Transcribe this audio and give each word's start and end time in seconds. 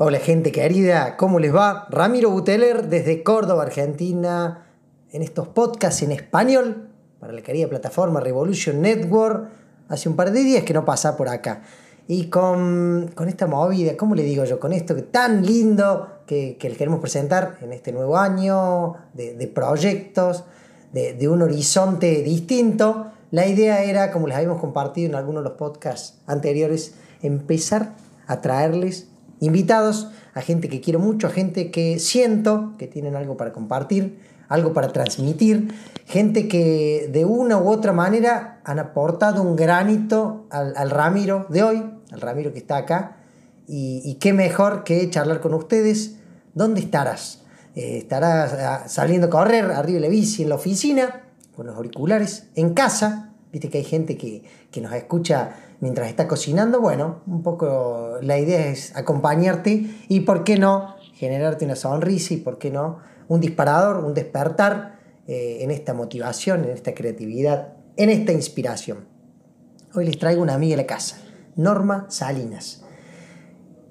Hola 0.00 0.20
gente 0.20 0.52
querida, 0.52 1.16
¿cómo 1.16 1.40
les 1.40 1.52
va? 1.52 1.88
Ramiro 1.90 2.30
Buteler 2.30 2.86
desde 2.86 3.24
Córdoba, 3.24 3.64
Argentina, 3.64 4.64
en 5.10 5.22
estos 5.22 5.48
podcasts 5.48 6.02
en 6.02 6.12
español 6.12 6.88
para 7.18 7.32
la 7.32 7.42
querida 7.42 7.66
plataforma 7.66 8.20
Revolution 8.20 8.80
Network. 8.80 9.48
Hace 9.88 10.08
un 10.08 10.14
par 10.14 10.30
de 10.30 10.44
días 10.44 10.62
que 10.62 10.72
no 10.72 10.84
pasa 10.84 11.16
por 11.16 11.28
acá. 11.28 11.62
Y 12.06 12.26
con, 12.30 13.12
esta 13.26 13.48
movida, 13.48 13.96
¿cómo 13.96 14.14
le 14.14 14.22
digo 14.22 14.44
yo? 14.44 14.60
Con 14.60 14.72
esto 14.72 14.94
que 14.94 15.02
tan 15.02 15.44
lindo 15.44 16.20
que, 16.28 16.56
les 16.62 16.78
queremos 16.78 17.00
presentar 17.00 17.58
en 17.60 17.72
este 17.72 17.90
nuevo 17.90 18.16
año, 18.16 18.94
de, 19.14 19.50
proyectos, 19.52 20.44
de, 20.92 21.14
de 21.14 21.28
un 21.28 21.42
horizonte 21.42 22.22
distinto. 22.22 23.08
La 23.32 23.48
idea 23.48 23.82
era, 23.82 24.12
como 24.12 24.28
les 24.28 24.36
habíamos 24.36 24.60
compartido 24.60 25.08
en 25.08 25.16
algunos 25.16 25.42
de 25.42 25.48
los 25.48 25.58
podcasts 25.58 26.20
anteriores, 26.28 26.94
empezar 27.20 27.96
a 28.28 28.40
traerles 28.40 29.07
invitados 29.40 30.08
a 30.34 30.40
gente 30.40 30.68
que 30.68 30.80
quiero 30.80 30.98
mucho, 30.98 31.26
a 31.26 31.30
gente 31.30 31.70
que 31.70 31.98
siento 31.98 32.74
que 32.78 32.86
tienen 32.86 33.16
algo 33.16 33.36
para 33.36 33.52
compartir, 33.52 34.18
algo 34.48 34.72
para 34.72 34.88
transmitir, 34.88 35.74
gente 36.06 36.48
que 36.48 37.08
de 37.12 37.24
una 37.24 37.58
u 37.58 37.68
otra 37.68 37.92
manera 37.92 38.60
han 38.64 38.78
aportado 38.78 39.42
un 39.42 39.56
granito 39.56 40.46
al, 40.50 40.90
Ramiro 40.90 41.46
de 41.48 41.62
hoy, 41.62 41.90
al 42.12 42.20
Ramiro 42.20 42.52
que 42.52 42.58
está 42.58 42.78
acá, 42.78 43.16
y, 43.70 44.14
qué 44.14 44.32
mejor 44.32 44.82
que 44.82 45.10
charlar 45.10 45.40
con 45.40 45.52
ustedes. 45.52 46.16
¿Dónde 46.54 46.80
estarás? 46.80 47.42
Eh, 47.74 47.98
estarás 47.98 48.54
ah, 48.54 48.88
saliendo 48.88 49.26
a 49.26 49.30
correr 49.30 49.66
arriba 49.66 49.96
de 49.96 50.00
la 50.00 50.08
bici 50.08 50.42
en 50.42 50.48
la 50.48 50.54
oficina, 50.54 51.24
con 51.54 51.66
los 51.66 51.76
auriculares, 51.76 52.46
en 52.54 52.72
casa. 52.72 53.34
Viste 53.52 53.68
que 53.68 53.78
hay 53.78 53.84
gente 53.84 54.16
que, 54.16 54.42
que 54.70 54.80
nos 54.80 54.94
escucha 54.94 55.54
mientras 55.80 56.08
está 56.08 56.26
cocinando, 56.26 56.80
bueno, 56.80 57.22
un 57.26 57.42
poco 57.42 58.18
la 58.20 58.38
idea 58.38 58.68
es 58.68 58.94
acompañarte 58.96 59.86
y 60.08 60.20
por 60.20 60.44
qué 60.44 60.58
no 60.58 60.96
generarte 61.14 61.64
una 61.64 61.76
sonrisa 61.76 62.34
y 62.34 62.38
por 62.38 62.58
qué 62.58 62.70
no 62.70 62.98
un 63.28 63.40
disparador, 63.40 64.04
un 64.04 64.14
despertar 64.14 64.98
eh, 65.26 65.58
en 65.60 65.70
esta 65.70 65.94
motivación, 65.94 66.64
en 66.64 66.70
esta 66.70 66.94
creatividad, 66.94 67.74
en 67.96 68.10
esta 68.10 68.32
inspiración. 68.32 69.06
Hoy 69.94 70.06
les 70.06 70.18
traigo 70.18 70.42
una 70.42 70.54
amiga 70.54 70.76
de 70.76 70.82
la 70.82 70.86
casa, 70.86 71.18
Norma 71.56 72.06
Salinas. 72.08 72.84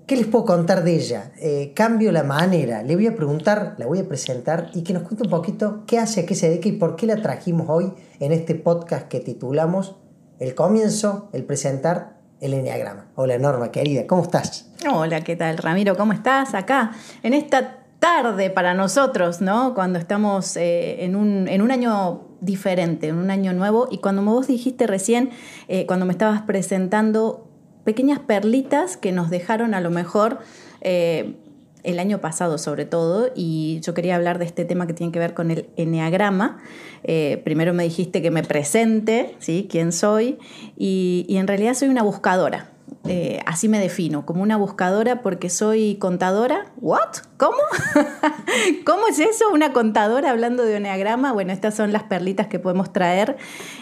¿Qué 0.08 0.16
les 0.16 0.26
puedo 0.26 0.46
contar 0.46 0.86
de 0.86 0.96
ella? 0.96 1.34
Eh, 1.38 1.74
cambio 1.76 2.14
la 2.14 2.24
manera, 2.24 2.82
le 2.82 2.96
voy 2.96 3.08
a 3.08 3.16
preguntar, 3.16 3.76
la 3.78 3.86
voy 3.86 4.00
a 4.00 4.08
presentar 4.08 4.72
y 4.74 4.84
que 4.84 4.94
nos 4.94 5.04
cuente 5.04 5.24
un 5.24 5.30
poquito 5.30 5.84
qué 5.86 6.00
hace, 6.00 6.22
a 6.22 6.26
qué 6.26 6.34
se 6.34 6.50
dedica 6.50 6.70
y 6.70 6.74
por 6.74 6.96
qué 6.96 7.08
la 7.08 7.22
trajimos 7.22 7.68
hoy 7.70 7.92
en 8.22 8.32
este 8.32 8.56
podcast 8.56 9.10
que 9.10 9.20
titulamos 9.20 9.98
el 10.40 10.56
comienzo, 10.56 11.30
el 11.34 11.44
presentar 11.44 12.18
el 12.40 12.54
enneagrama. 12.54 13.08
Hola 13.16 13.38
Norma, 13.38 13.72
querida, 13.72 14.06
¿cómo 14.06 14.24
estás? 14.24 14.70
Hola, 14.92 15.22
¿qué 15.22 15.36
tal 15.36 15.58
Ramiro? 15.58 15.98
¿Cómo 15.98 16.14
estás 16.14 16.54
acá? 16.54 16.92
En 17.24 17.34
esta 17.34 17.80
tarde 18.00 18.52
para 18.52 18.76
nosotros, 18.76 19.42
¿no? 19.42 19.74
Cuando 19.74 19.98
estamos 19.98 20.56
eh, 20.56 21.04
en, 21.04 21.16
un, 21.16 21.48
en, 21.48 21.62
un, 21.62 21.72
año 21.72 22.28
diferente, 22.42 23.08
en 23.08 23.18
un 23.18 23.32
año 23.32 23.54
nuevo, 23.54 23.88
y 23.90 23.98
cuando 23.98 24.22
vos 24.22 24.48
dijiste 24.48 24.86
recién, 24.86 25.32
eh, 25.68 25.88
cuando 25.88 26.06
me 26.06 26.12
estabas 26.12 26.44
presentando 26.44 27.48
pequeñas 27.84 28.20
perlitas 28.20 28.98
que 28.98 29.12
nos 29.12 29.30
dejaron 29.30 29.74
a 29.74 29.82
lo 29.82 29.90
mejor... 29.90 30.40
Eh, 30.82 31.38
el 31.88 32.00
año 32.00 32.20
pasado 32.20 32.58
sobre 32.58 32.84
todo, 32.86 33.32
y 33.34 33.80
yo 33.82 33.94
quería 33.94 34.18
hablar 34.18 34.40
de 34.40 34.46
este 34.46 34.66
tema 34.66 34.88
que 34.88 34.94
tiene 34.94 35.14
que 35.14 35.20
ver 35.20 35.34
con 35.34 35.52
el 35.52 35.70
enneagrama. 35.78 36.58
Eh, 37.04 37.42
primero 37.46 37.74
me 37.74 37.84
dijiste 37.84 38.22
que 38.22 38.30
me 38.30 38.44
presente, 38.44 39.36
¿sí? 39.40 39.68
¿Quién 39.72 39.94
soy? 39.94 40.38
Y, 40.78 41.26
en 41.30 41.48
realidad 41.48 41.76
soy 41.76 41.88
una 41.88 42.04
buscadora. 42.04 42.72
Eh, 43.08 43.40
así 43.46 43.70
me 43.70 43.80
defino, 43.80 44.26
como 44.26 44.44
una 44.44 44.58
buscadora 44.58 45.22
porque 45.22 45.50
soy 45.50 45.96
contadora. 45.96 46.74
¿What? 46.82 47.24
¿Cómo? 47.38 47.58
¿Cómo 48.86 49.08
es 49.08 49.20
eso? 49.20 49.46
¿Una 49.54 49.72
contadora 49.72 50.32
hablando 50.32 50.64
de 50.64 50.76
enneagrama? 50.76 51.32
Bueno, 51.32 51.54
estas 51.54 51.74
son 51.74 51.94
las 51.94 52.04
perlitas 52.04 52.48
que 52.48 52.60
podemos 52.60 52.92
traer. 52.92 53.38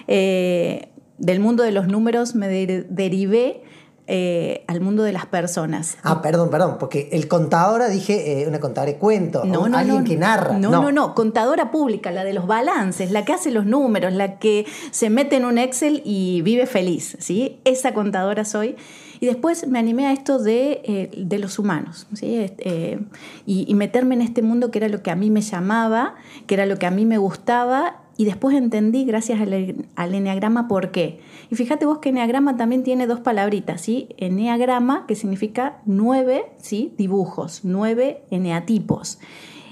Eh, 0.08 0.90
del 1.18 1.40
mundo 1.40 1.64
de 1.64 1.72
los 1.72 1.88
números 1.88 2.36
me 2.36 2.48
derivé 2.48 3.64
eh, 4.08 4.64
al 4.68 4.82
mundo 4.82 5.02
de 5.02 5.12
las 5.12 5.26
personas. 5.26 5.98
Ah, 6.04 6.22
perdón, 6.22 6.52
perdón, 6.52 6.78
porque 6.80 7.10
el 7.12 7.28
contadora 7.28 7.90
dije 7.90 8.44
eh, 8.44 8.48
una 8.48 8.60
contadora 8.60 8.92
de 8.92 9.00
cuentos, 9.00 9.46
no, 9.46 9.66
alguien 9.66 10.04
que 10.04 10.16
narra. 10.16 10.60
No, 10.60 10.70
no, 10.70 10.92
no, 10.92 11.16
contadora 11.16 11.72
pública, 11.72 12.12
la 12.12 12.24
de 12.24 12.34
los 12.34 12.46
balances, 12.46 13.10
la 13.10 13.26
que 13.26 13.34
hace 13.34 13.50
los 13.50 13.66
números, 13.66 14.14
la 14.14 14.38
que 14.38 14.68
se 14.92 15.10
mete 15.10 15.38
en 15.38 15.46
un 15.46 15.58
Excel 15.58 16.04
y 16.06 16.44
vive 16.44 16.68
feliz, 16.68 17.18
¿sí? 17.20 17.60
Esa 17.66 17.96
contadora 17.96 18.46
soy. 18.46 18.76
Y 19.20 19.26
después 19.26 19.68
me 19.68 19.80
animé 19.80 20.06
a 20.06 20.12
esto 20.12 20.38
de, 20.38 20.82
eh, 20.84 21.38
los 21.40 21.58
humanos, 21.58 22.06
¿sí? 22.14 22.52
y, 23.48 23.74
meterme 23.74 24.14
en 24.14 24.22
este 24.22 24.44
mundo 24.44 24.70
que 24.70 24.78
era 24.78 24.88
lo 24.88 25.02
que 25.02 25.10
a 25.10 25.16
mí 25.16 25.32
me 25.32 25.42
llamaba, 25.42 26.14
que 26.46 26.54
era 26.54 26.68
lo 26.68 26.78
que 26.78 26.86
a 26.86 26.92
mí 26.92 27.06
me 27.06 27.18
gustaba 27.18 28.05
y 28.18 28.26
después 28.26 28.56
entendí, 28.56 29.06
gracias 29.06 29.42
al, 29.42 29.88
al 29.96 30.16
eneagrama, 30.16 30.68
por 30.68 30.92
qué. 30.92 31.20
Y 31.50 31.56
fíjate 31.56 31.86
vos 31.86 31.98
que 31.98 32.10
eneagrama 32.10 32.56
también 32.56 32.84
tiene 32.84 33.08
dos 33.08 33.20
palabritas, 33.20 33.82
¿sí? 33.82 34.10
Eneagrama, 34.18 35.06
que 35.08 35.16
significa 35.16 35.82
nueve, 35.86 36.46
¿sí? 36.58 36.94
Dibujos, 36.98 37.62
nueve 37.64 38.24
eneatipos. 38.32 39.20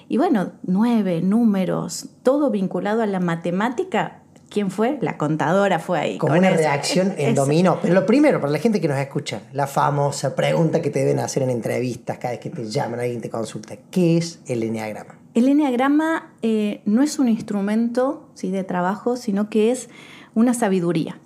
Y 0.09 0.17
bueno, 0.17 0.51
nueve 0.63 1.21
números, 1.21 2.09
todo 2.23 2.51
vinculado 2.51 3.01
a 3.01 3.05
la 3.05 3.19
matemática. 3.19 4.22
¿Quién 4.53 4.69
fue? 4.69 4.99
La 5.01 5.17
contadora 5.17 5.79
fue 5.79 5.99
ahí. 5.99 6.17
Como 6.19 6.35
una 6.35 6.51
reacción 6.51 7.15
en 7.17 7.33
dominó. 7.33 7.79
Pero 7.81 7.95
lo 7.95 8.05
primero, 8.05 8.39
para 8.39 8.53
la 8.53 8.59
gente 8.59 8.79
que 8.79 8.87
nos 8.87 8.99
escucha, 8.99 9.41
la 9.51 9.65
famosa 9.65 10.35
pregunta 10.35 10.79
que 10.79 10.91
te 10.91 10.99
deben 10.99 11.17
hacer 11.17 11.41
en 11.41 11.49
entrevistas 11.49 12.19
cada 12.19 12.33
vez 12.33 12.39
que 12.39 12.51
te 12.51 12.69
llaman, 12.69 12.99
alguien 12.99 13.19
te 13.19 13.31
consulta. 13.31 13.75
¿Qué 13.89 14.17
es 14.17 14.41
el 14.45 14.61
eneagrama? 14.61 15.15
El 15.33 15.47
eneagrama 15.47 16.33
eh, 16.43 16.83
no 16.85 17.01
es 17.01 17.17
un 17.17 17.29
instrumento 17.29 18.29
¿sí? 18.35 18.51
de 18.51 18.63
trabajo, 18.63 19.17
sino 19.17 19.49
que 19.49 19.71
es 19.71 19.89
una 20.35 20.53
sabiduría. 20.53 21.17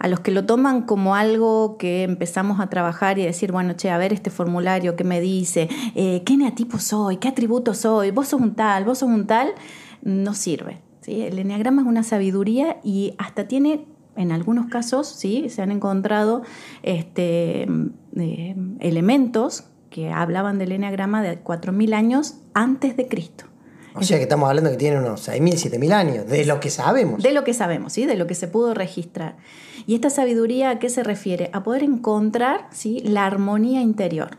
A 0.00 0.08
los 0.08 0.18
que 0.18 0.32
lo 0.32 0.44
toman 0.44 0.82
como 0.82 1.14
algo 1.14 1.76
que 1.78 2.02
empezamos 2.02 2.58
a 2.58 2.68
trabajar 2.68 3.20
y 3.20 3.24
decir, 3.24 3.52
bueno, 3.52 3.74
che, 3.74 3.88
a 3.88 3.98
ver 3.98 4.12
este 4.12 4.30
formulario, 4.30 4.96
¿qué 4.96 5.04
me 5.04 5.20
dice? 5.20 5.68
Eh, 5.94 6.24
¿Qué 6.26 6.32
eneatipo 6.32 6.80
soy? 6.80 7.18
¿Qué 7.18 7.28
atributo 7.28 7.72
soy? 7.72 8.10
¿Vos 8.10 8.26
sos 8.26 8.40
un 8.40 8.56
tal? 8.56 8.84
¿Vos 8.84 8.98
sos 8.98 9.08
un 9.08 9.28
tal? 9.28 9.52
No 10.02 10.34
sirve. 10.34 10.80
¿Sí? 11.02 11.22
El 11.22 11.38
eneagrama 11.38 11.82
es 11.82 11.88
una 11.88 12.02
sabiduría 12.02 12.78
y 12.82 13.14
hasta 13.18 13.46
tiene 13.46 13.84
en 14.16 14.32
algunos 14.32 14.66
casos, 14.66 15.08
sí, 15.08 15.48
se 15.48 15.62
han 15.62 15.70
encontrado 15.70 16.42
este, 16.82 17.66
eh, 18.16 18.56
elementos 18.80 19.64
que 19.90 20.10
hablaban 20.10 20.58
del 20.58 20.72
eneagrama 20.72 21.22
de 21.22 21.42
4.000 21.42 21.94
años 21.94 22.36
antes 22.54 22.96
de 22.96 23.08
Cristo. 23.08 23.46
O 23.94 24.02
sea 24.02 24.16
que 24.16 24.22
estamos 24.22 24.48
hablando 24.48 24.70
que 24.70 24.78
tiene 24.78 24.98
unos 24.98 25.28
6.000, 25.28 25.70
7.000 25.70 25.92
años, 25.92 26.26
de 26.26 26.46
lo 26.46 26.60
que 26.60 26.70
sabemos. 26.70 27.22
De 27.22 27.32
lo 27.32 27.44
que 27.44 27.52
sabemos, 27.52 27.92
¿sí? 27.92 28.06
de 28.06 28.16
lo 28.16 28.26
que 28.26 28.34
se 28.34 28.48
pudo 28.48 28.72
registrar. 28.72 29.36
¿Y 29.86 29.94
esta 29.94 30.08
sabiduría 30.08 30.70
a 30.70 30.78
qué 30.78 30.88
se 30.88 31.02
refiere? 31.02 31.50
A 31.52 31.62
poder 31.62 31.82
encontrar 31.82 32.68
¿sí? 32.70 33.02
la 33.04 33.26
armonía 33.26 33.82
interior. 33.82 34.38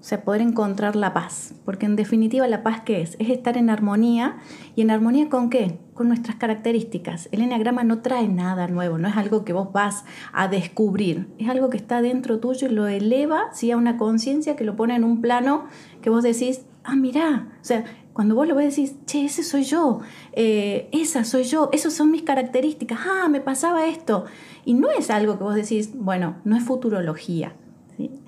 O 0.00 0.04
sea, 0.04 0.24
poder 0.24 0.40
encontrar 0.40 0.94
la 0.94 1.14
paz. 1.14 1.54
Porque 1.64 1.86
en 1.86 1.96
definitiva, 1.96 2.46
¿la 2.48 2.62
paz 2.62 2.82
qué 2.84 3.02
es? 3.02 3.16
Es 3.18 3.30
estar 3.30 3.56
en 3.56 3.70
armonía. 3.70 4.38
¿Y 4.74 4.82
en 4.82 4.90
armonía 4.90 5.28
con 5.28 5.48
qué? 5.48 5.78
Con 6.02 6.08
nuestras 6.08 6.34
características. 6.34 7.28
El 7.30 7.42
eneagrama 7.42 7.84
no 7.84 8.00
trae 8.02 8.26
nada 8.26 8.66
nuevo, 8.66 8.98
no 8.98 9.06
es 9.06 9.16
algo 9.16 9.44
que 9.44 9.52
vos 9.52 9.72
vas 9.72 10.04
a 10.32 10.48
descubrir. 10.48 11.28
Es 11.38 11.48
algo 11.48 11.70
que 11.70 11.76
está 11.76 12.02
dentro 12.02 12.40
tuyo 12.40 12.66
y 12.66 12.72
lo 12.72 12.88
eleva 12.88 13.50
¿sí? 13.52 13.70
a 13.70 13.76
una 13.76 13.96
conciencia 13.98 14.56
que 14.56 14.64
lo 14.64 14.74
pone 14.74 14.96
en 14.96 15.04
un 15.04 15.20
plano 15.20 15.66
que 16.02 16.10
vos 16.10 16.24
decís, 16.24 16.62
ah, 16.82 16.96
mirá. 16.96 17.52
O 17.60 17.64
sea, 17.64 17.84
cuando 18.12 18.34
vos 18.34 18.48
lo 18.48 18.56
ves 18.56 18.74
decís, 18.74 18.96
che, 19.06 19.26
ese 19.26 19.44
soy 19.44 19.62
yo, 19.62 20.00
eh, 20.32 20.88
esa 20.90 21.22
soy 21.22 21.44
yo, 21.44 21.68
esas 21.72 21.92
son 21.92 22.10
mis 22.10 22.22
características, 22.22 22.98
ah, 23.06 23.28
me 23.28 23.40
pasaba 23.40 23.86
esto. 23.86 24.24
Y 24.64 24.74
no 24.74 24.90
es 24.90 25.08
algo 25.08 25.38
que 25.38 25.44
vos 25.44 25.54
decís, 25.54 25.90
bueno, 25.94 26.34
no 26.42 26.56
es 26.56 26.64
futurología. 26.64 27.54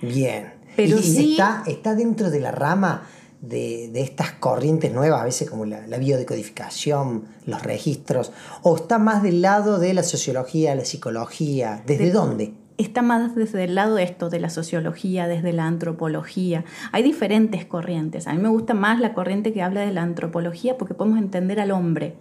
Bien. 0.01 0.53
Pero 0.77 0.99
sí, 0.99 1.33
está, 1.33 1.65
está 1.67 1.97
dentro 1.97 2.31
de 2.31 2.39
la 2.39 2.53
rama 2.53 3.03
de, 3.49 3.91
estas 4.01 4.33
corrientes 4.33 4.93
nuevas, 4.93 5.21
a 5.21 5.25
veces 5.25 5.51
como 5.51 5.65
la, 5.65 5.99
biodecodificación, 5.99 7.25
los 7.47 7.63
registros, 7.63 8.33
o 8.63 8.77
está 8.77 8.99
más 8.99 9.23
del 9.23 9.43
lado 9.43 9.79
de 9.79 9.95
la 9.95 10.03
sociología, 10.03 10.75
la 10.75 10.85
psicología, 10.85 11.83
¿desde 11.87 12.11
dónde? 12.11 12.55
está 12.77 13.03
más 13.03 13.37
desde 13.37 13.63
el 13.63 13.77
lado 13.77 13.95
de 13.95 14.03
esto, 14.03 14.31
de 14.31 14.41
la 14.41 14.51
sociología, 14.51 15.29
desde 15.29 15.53
la 15.53 15.67
antropología. 15.67 16.65
Hay 16.91 17.05
diferentes 17.05 17.65
corrientes. 17.65 18.27
A 18.27 18.33
mí 18.33 18.43
me 18.43 18.49
gusta 18.49 18.75
más 18.75 18.99
la 18.99 19.15
corriente 19.15 19.53
que 19.53 19.63
habla 19.63 19.83
de 19.83 19.93
la 19.93 20.03
antropología 20.03 20.77
porque 20.77 20.95
podemos 20.95 21.21
entender 21.21 21.61
al 21.61 21.71
hombre. 21.71 22.17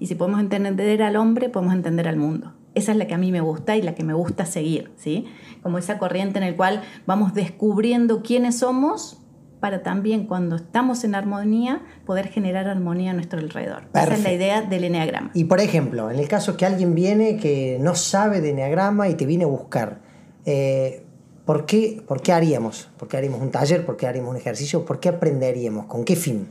Y 0.00 0.06
si 0.06 0.14
podemos 0.14 0.40
entender 0.40 1.02
al 1.02 1.16
hombre, 1.16 1.50
podemos 1.50 1.74
entender 1.74 2.08
al 2.08 2.16
mundo. 2.16 2.54
Esa 2.74 2.92
es 2.92 2.98
la 2.98 3.06
que 3.06 3.14
a 3.14 3.18
mí 3.18 3.32
me 3.32 3.40
gusta 3.40 3.76
y 3.76 3.82
la 3.82 3.94
que 3.94 4.04
me 4.04 4.14
gusta 4.14 4.46
seguir, 4.46 4.92
¿sí? 4.96 5.26
Como 5.62 5.78
esa 5.78 5.98
corriente 5.98 6.38
en 6.38 6.50
la 6.50 6.56
cual 6.56 6.82
vamos 7.06 7.34
descubriendo 7.34 8.22
quiénes 8.22 8.58
somos 8.58 9.18
para 9.60 9.82
también 9.82 10.26
cuando 10.26 10.56
estamos 10.56 11.04
en 11.04 11.14
armonía 11.14 11.82
poder 12.06 12.28
generar 12.28 12.68
armonía 12.68 13.10
a 13.10 13.14
nuestro 13.14 13.38
alrededor. 13.40 13.84
Esa 13.94 14.14
es 14.14 14.22
la 14.22 14.32
idea 14.32 14.62
del 14.62 14.84
eneagrama. 14.84 15.30
Y 15.34 15.44
por 15.44 15.60
ejemplo, 15.60 16.10
en 16.10 16.18
el 16.18 16.28
caso 16.28 16.56
que 16.56 16.66
alguien 16.66 16.94
viene 16.94 17.36
que 17.36 17.78
no 17.80 17.94
sabe 17.94 18.40
de 18.40 18.50
eneagrama 18.50 19.08
y 19.08 19.14
te 19.14 19.26
viene 19.26 19.44
a 19.44 19.48
buscar, 19.48 20.00
eh, 20.44 21.04
¿por, 21.44 21.66
qué, 21.66 22.02
¿por 22.06 22.22
qué 22.22 22.32
haríamos? 22.32 22.88
¿Por 22.96 23.08
qué 23.08 23.16
haríamos 23.16 23.40
un 23.40 23.50
taller? 23.50 23.84
¿Por 23.84 23.96
qué 23.96 24.06
haríamos 24.06 24.30
un 24.30 24.36
ejercicio? 24.36 24.84
¿Por 24.84 25.00
qué 25.00 25.08
aprenderíamos? 25.08 25.86
¿Con 25.86 26.04
qué 26.04 26.16
fin? 26.16 26.48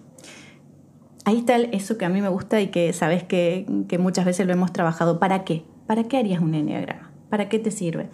Ahí 1.26 1.40
está 1.40 1.58
eso 1.58 1.98
que 1.98 2.06
a 2.06 2.10
mí 2.10 2.22
me 2.22 2.30
gusta 2.30 2.62
y 2.62 2.68
que 2.68 2.94
sabes 2.94 3.24
que, 3.24 3.66
que 3.88 3.98
muchas 3.98 4.26
veces 4.26 4.46
lo 4.48 4.54
hemos 4.54 4.72
trabajado. 4.72 5.20
¿Para 5.20 5.44
qué? 5.44 5.64
¿Para 5.86 6.04
qué 6.06 6.18
harías 6.18 6.42
un 6.42 6.54
eneagrama? 6.54 7.12
¿Para 7.30 7.50
qué 7.50 7.60
te 7.60 7.72
sirve? 7.72 8.10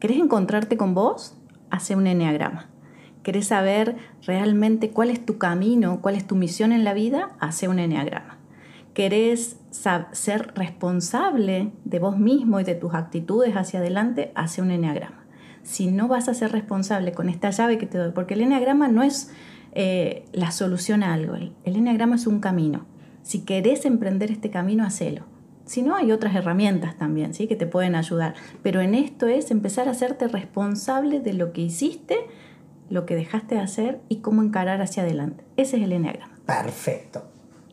¿Querés 0.00 0.18
encontrarte 0.18 0.76
con 0.76 0.94
vos? 0.94 1.36
Hace 1.70 1.96
un 1.96 2.06
eneagrama 2.06 2.68
querés 3.26 3.48
saber 3.48 3.96
realmente 4.24 4.90
cuál 4.90 5.10
es 5.10 5.26
tu 5.26 5.36
camino, 5.36 6.00
cuál 6.00 6.14
es 6.14 6.28
tu 6.28 6.36
misión 6.36 6.70
en 6.70 6.84
la 6.84 6.94
vida, 6.94 7.30
hace 7.40 7.66
un 7.66 7.80
enneagrama. 7.80 8.38
Querés 8.94 9.56
ser 10.12 10.54
responsable 10.54 11.72
de 11.84 11.98
vos 11.98 12.20
mismo 12.20 12.60
y 12.60 12.62
de 12.62 12.76
tus 12.76 12.94
actitudes 12.94 13.56
hacia 13.56 13.80
adelante, 13.80 14.30
hace 14.36 14.62
un 14.62 14.70
enneagrama. 14.70 15.26
Si 15.64 15.90
no 15.90 16.06
vas 16.06 16.28
a 16.28 16.34
ser 16.34 16.52
responsable 16.52 17.10
con 17.14 17.28
esta 17.28 17.50
llave 17.50 17.78
que 17.78 17.86
te 17.86 17.98
doy, 17.98 18.12
porque 18.12 18.34
el 18.34 18.42
enneagrama 18.42 18.86
no 18.86 19.02
es 19.02 19.32
eh, 19.72 20.24
la 20.32 20.52
solución 20.52 21.02
a 21.02 21.12
algo, 21.12 21.34
el 21.34 21.52
enneagrama 21.64 22.14
es 22.14 22.28
un 22.28 22.38
camino. 22.38 22.86
Si 23.22 23.44
querés 23.44 23.86
emprender 23.86 24.30
este 24.30 24.50
camino, 24.50 24.84
hacelo. 24.84 25.24
Si 25.64 25.82
no, 25.82 25.96
hay 25.96 26.12
otras 26.12 26.36
herramientas 26.36 26.96
también, 26.96 27.34
¿sí? 27.34 27.48
Que 27.48 27.56
te 27.56 27.66
pueden 27.66 27.96
ayudar. 27.96 28.34
Pero 28.62 28.80
en 28.82 28.94
esto 28.94 29.26
es 29.26 29.50
empezar 29.50 29.88
a 29.88 29.90
hacerte 29.90 30.28
responsable 30.28 31.18
de 31.18 31.32
lo 31.32 31.52
que 31.52 31.62
hiciste 31.62 32.18
lo 32.88 33.06
que 33.06 33.16
dejaste 33.16 33.56
de 33.56 33.60
hacer 33.60 34.00
y 34.08 34.16
cómo 34.16 34.42
encarar 34.42 34.80
hacia 34.80 35.02
adelante. 35.02 35.44
Ese 35.56 35.76
es 35.76 35.82
el 35.82 35.92
enneagrama. 35.92 36.38
Perfecto. 36.46 37.24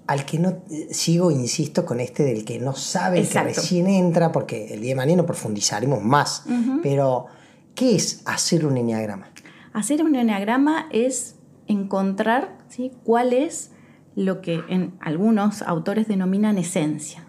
Al 0.07 0.25
que 0.25 0.39
no, 0.39 0.61
sigo, 0.91 1.31
insisto, 1.31 1.85
con 1.85 1.99
este 1.99 2.23
del 2.23 2.43
que 2.43 2.59
no 2.59 2.73
sabe 2.73 3.25
que 3.25 3.41
recién 3.41 3.87
entra, 3.87 4.31
porque 4.31 4.73
el 4.73 4.81
día 4.81 4.91
de 4.91 4.95
mañana 4.95 5.25
profundizaremos 5.25 6.03
más. 6.03 6.45
Pero, 6.81 7.27
¿qué 7.73 7.95
es 7.95 8.21
hacer 8.25 8.65
un 8.65 8.77
enneagrama? 8.77 9.29
Hacer 9.71 10.03
un 10.03 10.15
enneagrama 10.15 10.87
es 10.91 11.35
encontrar 11.67 12.57
¿sí? 12.67 12.91
cuál 13.03 13.33
es 13.33 13.71
lo 14.15 14.41
que 14.41 14.61
en 14.69 14.93
algunos 14.99 15.61
autores 15.61 16.07
denominan 16.07 16.57
esencia. 16.57 17.25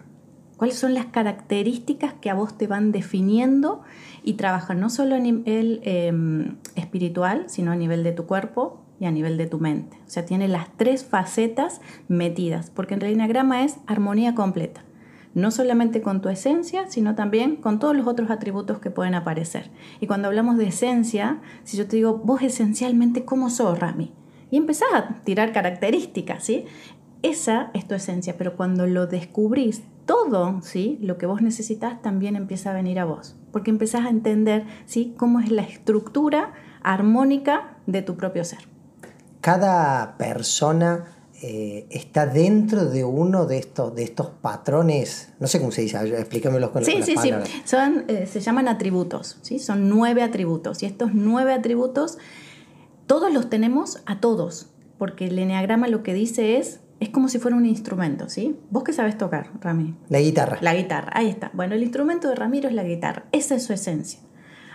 ¿Cuáles 0.57 0.77
son 0.77 0.93
las 0.93 1.07
características 1.07 2.13
que 2.13 2.29
a 2.29 2.33
vos 2.33 2.57
te 2.57 2.67
van 2.67 2.93
definiendo 2.93 3.81
y 4.23 4.33
trabajan 4.33 4.79
no 4.79 4.89
solo 4.89 5.15
a 5.15 5.19
nivel 5.19 5.81
em, 5.83 6.55
espiritual, 6.75 7.43
sino 7.47 7.71
a 7.71 7.75
nivel 7.75 8.03
de 8.03 8.13
tu 8.13 8.25
cuerpo 8.25 8.81
y 8.99 9.05
a 9.05 9.11
nivel 9.11 9.37
de 9.37 9.47
tu 9.47 9.59
mente? 9.59 9.97
O 10.07 10.09
sea, 10.09 10.25
tiene 10.25 10.47
las 10.47 10.69
tres 10.77 11.03
facetas 11.03 11.81
metidas, 12.07 12.69
porque 12.69 12.93
en 12.93 13.01
el 13.01 13.13
enagrama 13.13 13.65
es 13.65 13.77
armonía 13.85 14.33
completa. 14.33 14.85
No 15.33 15.51
solamente 15.51 16.01
con 16.01 16.21
tu 16.21 16.29
esencia, 16.29 16.87
sino 16.87 17.15
también 17.15 17.57
con 17.57 17.77
todos 17.77 17.93
los 17.93 18.07
otros 18.07 18.29
atributos 18.31 18.79
que 18.79 18.89
pueden 18.89 19.15
aparecer. 19.15 19.69
Y 19.99 20.07
cuando 20.07 20.29
hablamos 20.29 20.57
de 20.57 20.67
esencia, 20.67 21.41
si 21.65 21.75
yo 21.75 21.85
te 21.87 21.97
digo, 21.97 22.21
vos 22.23 22.41
esencialmente, 22.41 23.25
¿cómo 23.25 23.49
sos, 23.49 23.77
Rami? 23.77 24.13
Y 24.49 24.55
empezás 24.55 24.87
a 24.93 25.15
tirar 25.25 25.51
características, 25.51 26.45
¿sí? 26.45 26.63
Esa 27.23 27.71
es 27.73 27.85
tu 27.85 27.95
esencia, 27.95 28.37
pero 28.37 28.55
cuando 28.55 28.87
lo 28.87 29.07
descubrís, 29.07 29.83
todo, 30.05 30.61
¿sí? 30.61 30.97
Lo 31.01 31.17
que 31.17 31.25
vos 31.25 31.41
necesitas 31.41 32.01
también 32.01 32.35
empieza 32.35 32.71
a 32.71 32.73
venir 32.73 32.99
a 32.99 33.05
vos, 33.05 33.35
porque 33.51 33.71
empezás 33.71 34.05
a 34.05 34.09
entender, 34.09 34.65
¿sí? 34.85 35.13
Cómo 35.17 35.39
es 35.39 35.51
la 35.51 35.63
estructura 35.63 36.53
armónica 36.83 37.77
de 37.87 38.01
tu 38.01 38.15
propio 38.15 38.43
ser. 38.43 38.59
Cada 39.41 40.17
persona 40.17 41.05
eh, 41.41 41.85
está 41.89 42.25
dentro 42.25 42.85
de 42.85 43.03
uno 43.03 43.45
de 43.45 43.57
estos, 43.57 43.93
de 43.93 44.03
estos 44.03 44.27
patrones, 44.41 45.33
no 45.39 45.47
sé 45.47 45.59
cómo 45.59 45.71
se 45.71 45.81
dice, 45.81 45.97
explícamelos 45.97 46.69
con, 46.69 46.85
sí, 46.85 47.01
sí, 47.03 47.15
Sí, 47.17 47.31
Son, 47.65 48.05
eh, 48.07 48.25
se 48.25 48.39
llaman 48.39 48.67
atributos, 48.67 49.37
¿sí? 49.41 49.59
son 49.59 49.89
nueve 49.89 50.23
atributos, 50.23 50.81
y 50.81 50.85
estos 50.85 51.13
nueve 51.13 51.53
atributos 51.53 52.17
todos 53.05 53.31
los 53.33 53.49
tenemos 53.49 54.01
a 54.05 54.19
todos, 54.19 54.69
porque 54.97 55.25
el 55.25 55.37
eneagrama 55.37 55.87
lo 55.87 56.03
que 56.03 56.13
dice 56.13 56.57
es 56.57 56.79
es 57.05 57.11
como 57.11 57.29
si 57.29 57.39
fuera 57.39 57.55
un 57.55 57.65
instrumento, 57.65 58.29
¿sí? 58.29 58.55
¿Vos 58.71 58.83
qué 58.83 58.91
sabes 58.91 59.17
tocar, 59.17 59.51
Rami? 59.61 59.93
La 60.09 60.19
guitarra. 60.19 60.57
La 60.61 60.73
guitarra, 60.73 61.11
ahí 61.13 61.29
está. 61.29 61.51
Bueno, 61.53 61.75
el 61.75 61.83
instrumento 61.83 62.29
de 62.29 62.35
Ramiro 62.35 62.67
es 62.67 62.73
la 62.73 62.83
guitarra, 62.83 63.25
esa 63.31 63.55
es 63.55 63.63
su 63.63 63.73
esencia. 63.73 64.19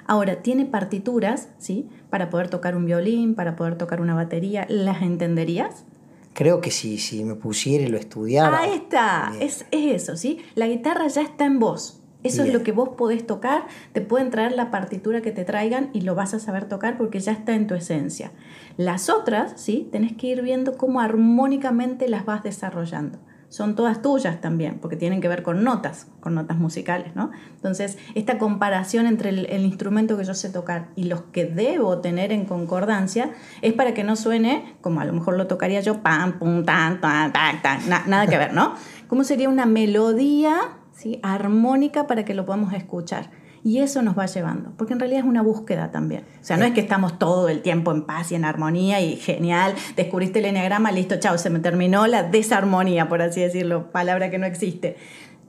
Ahora, 0.07 0.43
tiene 0.43 0.65
partituras, 0.65 1.49
¿sí? 1.59 1.89
Para 2.09 2.31
poder 2.31 2.49
tocar 2.49 2.77
un 2.77 2.87
violín, 2.87 3.35
para 3.35 3.57
poder 3.57 3.77
tocar 3.77 4.01
una 4.01 4.15
batería, 4.15 4.65
¿las 4.69 5.03
entenderías? 5.03 5.85
Creo 6.33 6.61
que 6.61 6.71
si, 6.71 6.99
si 6.99 7.25
me 7.25 7.35
pusiera 7.35 7.85
y 7.85 7.89
lo 7.89 7.99
estudiara. 7.99 8.61
Ahí 8.61 8.75
está, 8.75 9.33
es, 9.41 9.67
es 9.73 10.03
eso, 10.03 10.17
¿sí? 10.17 10.39
La 10.55 10.69
guitarra 10.69 11.09
ya 11.09 11.23
está 11.23 11.45
en 11.45 11.59
vos. 11.59 12.00
Eso 12.23 12.43
es 12.43 12.53
lo 12.53 12.63
que 12.63 12.73
vos 12.73 12.91
podés 12.91 13.27
tocar, 13.27 13.67
te 13.93 14.01
pueden 14.01 14.31
traer 14.31 14.53
la 14.53 14.71
partitura 14.71 15.23
que 15.23 15.33
te 15.33 15.45
traigan 15.45 15.91
y 15.95 16.03
lo 16.03 16.15
vas 16.15 16.35
a 16.35 16.39
saber 16.39 16.67
tocar 16.67 16.99
porque 16.99 17.19
ya 17.21 17.33
está 17.33 17.55
en 17.55 17.67
tu 17.67 17.75
esencia. 17.75 18.33
Las 18.77 19.09
otras, 19.09 19.55
¿sí? 19.57 19.89
Tenés 19.91 20.17
que 20.17 20.27
ir 20.27 20.43
viendo 20.43 20.77
cómo 20.77 21.01
armónicamente 21.01 22.09
las 22.09 22.27
vas 22.27 22.43
desarrollando. 22.43 23.19
Son 23.49 23.75
todas 23.75 24.01
tuyas 24.01 24.41
también, 24.41 24.79
porque 24.79 24.97
tienen 24.97 25.21
que 25.21 25.27
ver 25.27 25.43
con 25.43 25.65
notas, 25.65 26.07
con 26.21 26.37
notas 26.37 26.57
musicales, 26.57 27.17
¿no? 27.17 27.33
Entonces, 27.57 27.99
esta 28.15 28.39
comparación 28.39 29.07
entre 29.07 29.31
el, 29.31 29.65
instrumento 29.65 30.17
que 30.17 30.23
yo 30.23 30.35
sé 30.35 30.51
tocar 30.51 30.91
y 30.95 31.05
los 31.05 31.23
que 31.23 31.47
debo 31.47 31.99
tener 31.99 32.31
en 32.31 32.45
concordancia 32.45 33.33
es 33.61 33.73
para 33.73 33.93
que 33.93 34.05
no 34.05 34.15
suene 34.15 34.77
como 34.83 35.01
a 35.01 35.05
lo 35.05 35.13
mejor 35.13 35.37
lo 35.37 35.49
tocaría 35.49 35.81
yo, 35.81 36.01
pam, 36.01 36.39
pum, 36.39 36.65
tan, 36.65 37.01
tan, 37.01 37.33
tan, 37.33 37.61
tan, 37.61 37.81
nada 37.89 38.29
que 38.29 38.39
ver, 38.39 38.53
¿no? 38.53 38.75
¿Cómo 39.09 39.25
sería 39.25 39.49
una 39.49 39.67
melodía 39.67 40.77
armónica 41.23 42.07
para 42.07 42.25
que 42.25 42.35
lo 42.35 42.47
podamos 42.47 42.73
escuchar. 42.73 43.31
Y 43.63 43.79
eso 43.79 44.01
nos 44.01 44.19
va 44.19 44.25
llevando, 44.25 44.73
porque 44.79 44.95
en 44.95 45.01
realidad 45.01 45.21
es 45.21 45.27
una 45.27 45.43
búsqueda 45.43 45.91
también. 45.91 46.25
O 46.41 46.45
sea, 46.45 46.57
no 46.57 46.65
es 46.65 46.73
que 46.73 46.81
estamos 46.81 47.19
todo 47.19 47.51
el 47.51 47.61
tiempo 47.61 47.93
en 47.93 48.07
paz 48.07 48.33
y 48.33 48.35
en 48.35 48.47
armonía 48.47 49.03
y 49.03 49.17
genial, 49.17 49.75
descubriste 49.97 50.39
el 50.39 50.47
enneagrama, 50.47 50.91
listo, 50.93 51.17
chao, 51.19 51.37
se 51.37 51.51
me 51.51 51.59
terminó 51.59 52.07
la 52.07 52.23
desarmonía, 52.23 53.09
por 53.09 53.21
así 53.21 53.43
decirlo, 53.43 53.93
palabra 53.93 54.31
que 54.31 54.39
no 54.39 54.47
existe. 54.47 54.97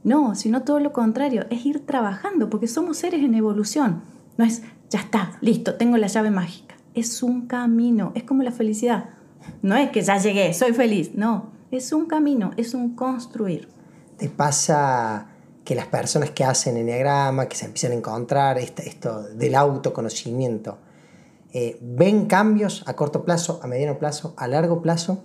No, 0.04 0.36
sino 0.36 0.64
todo 0.64 0.80
lo 0.80 0.92
contrario, 0.92 1.46
es 1.50 1.66
ir 1.66 1.86
trabajando, 1.86 2.50
porque 2.50 2.68
somos 2.68 2.98
seres 2.98 3.24
en 3.24 3.34
evolución. 3.34 4.04
No 4.38 4.44
es, 4.44 4.64
ya 4.90 5.00
está, 5.00 5.38
listo, 5.40 5.76
tengo 5.76 5.96
la 5.96 6.08
llave 6.08 6.32
mágica. 6.32 6.76
Es 6.94 7.24
un 7.24 7.48
camino, 7.48 8.12
es 8.16 8.24
como 8.24 8.44
la 8.44 8.52
felicidad. 8.52 9.12
No 9.62 9.78
es 9.78 9.90
que 9.92 10.02
ya 10.02 10.18
llegué, 10.18 10.54
soy 10.54 10.74
feliz, 10.74 11.12
no, 11.16 11.52
es 11.72 11.94
un 11.94 12.08
camino, 12.08 12.52
es 12.58 12.74
un 12.74 12.94
construir. 12.96 13.70
¿Te 14.18 14.28
pasa 14.28 15.31
que 15.64 15.76
las 15.76 15.88
personas 15.88 16.32
que 16.32 16.44
hacen 16.44 16.78
enneagrama, 16.78 17.48
que 17.48 17.56
se 17.56 17.66
empiezan 17.66 17.92
a 17.92 17.96
encontrar 17.96 18.58
esto, 18.58 19.24
del 19.24 19.56
autoconocimiento, 19.56 20.78
eh, 21.54 21.78
¿ven 21.82 22.26
cambios 22.26 22.84
a 22.88 22.96
corto 22.96 23.24
plazo, 23.24 23.60
a 23.64 23.68
mediano 23.68 24.00
plazo, 24.00 24.34
a 24.38 24.48
largo 24.48 24.82
plazo? 24.82 25.24